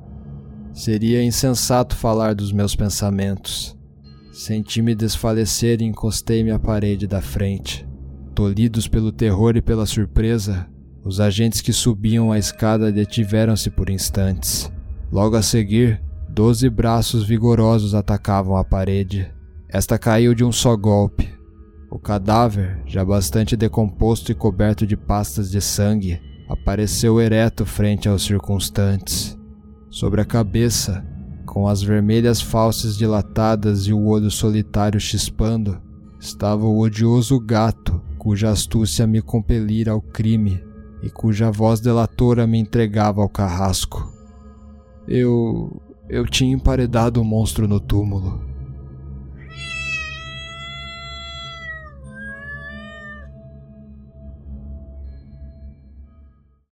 Seria 0.73 1.23
insensato 1.23 1.95
falar 1.95 2.33
dos 2.33 2.51
meus 2.51 2.75
pensamentos. 2.75 3.77
Senti-me 4.31 4.95
desfalecer 4.95 5.79
e 5.79 5.86
encostei-me 5.86 6.49
à 6.49 6.57
parede 6.57 7.05
da 7.05 7.21
frente. 7.21 7.88
Tolhidos 8.33 8.88
pelo 8.88 9.12
terror 9.12 9.55
e 9.55 9.62
pela 9.62 9.86
surpresa, 9.86 10.65
os 11.05 11.19
agentes 11.19 11.62
que 11.62 11.71
subiam 11.71 12.31
a 12.31 12.39
escada 12.39 12.91
detiveram-se 12.91 13.69
por 13.69 13.91
instantes. 13.91 14.71
Logo 15.12 15.36
a 15.36 15.43
seguir, 15.43 16.01
doze 16.34 16.67
braços 16.67 17.24
vigorosos 17.24 17.93
atacavam 17.93 18.58
a 18.58 18.63
parede. 18.63 19.32
Esta 19.69 20.00
caiu 20.00 20.34
de 20.34 20.43
um 20.43 20.52
só 20.52 20.76
golpe. 20.76 21.32
O 21.91 22.00
cadáver, 22.00 22.82
já 22.88 23.06
bastante 23.06 23.56
decomposto 23.56 24.32
e 24.32 24.36
coberto 24.36 24.88
de 24.88 24.98
pastas 24.98 25.52
de 25.52 25.62
sangue, 25.62 26.19
apareceu 26.50 27.22
ereto 27.22 27.67
frente 27.67 28.10
aos 28.10 28.24
circunstantes. 28.24 29.38
Sobre 29.91 30.22
a 30.22 30.26
cabeça, 30.26 31.06
com 31.46 31.67
as 31.67 31.84
vermelhas 31.84 32.41
falsas 32.41 32.98
dilatadas 32.98 33.86
e 33.86 33.93
o 33.93 34.08
olho 34.08 34.32
solitário 34.32 35.00
chispando, 35.00 35.80
estava 36.19 36.65
o 36.65 36.80
odioso 36.80 37.39
gato 37.39 38.02
cuja 38.17 38.50
astúcia 38.50 39.06
me 39.06 39.22
compelira 39.22 39.91
ao 39.91 40.02
crime 40.02 40.63
e 41.04 41.12
cuja 41.12 41.52
voz 41.52 41.80
delatora 41.80 42.48
me 42.48 42.58
entregava 42.58 43.22
ao 43.22 43.30
carrasco. 43.30 44.12
Eu. 45.08 45.80
Eu 46.13 46.28
tinha 46.28 46.54
emparedado 46.54 47.19
o 47.19 47.26
monstro 47.26 47.67
no 47.67 47.80
túmulo. 47.80 48.42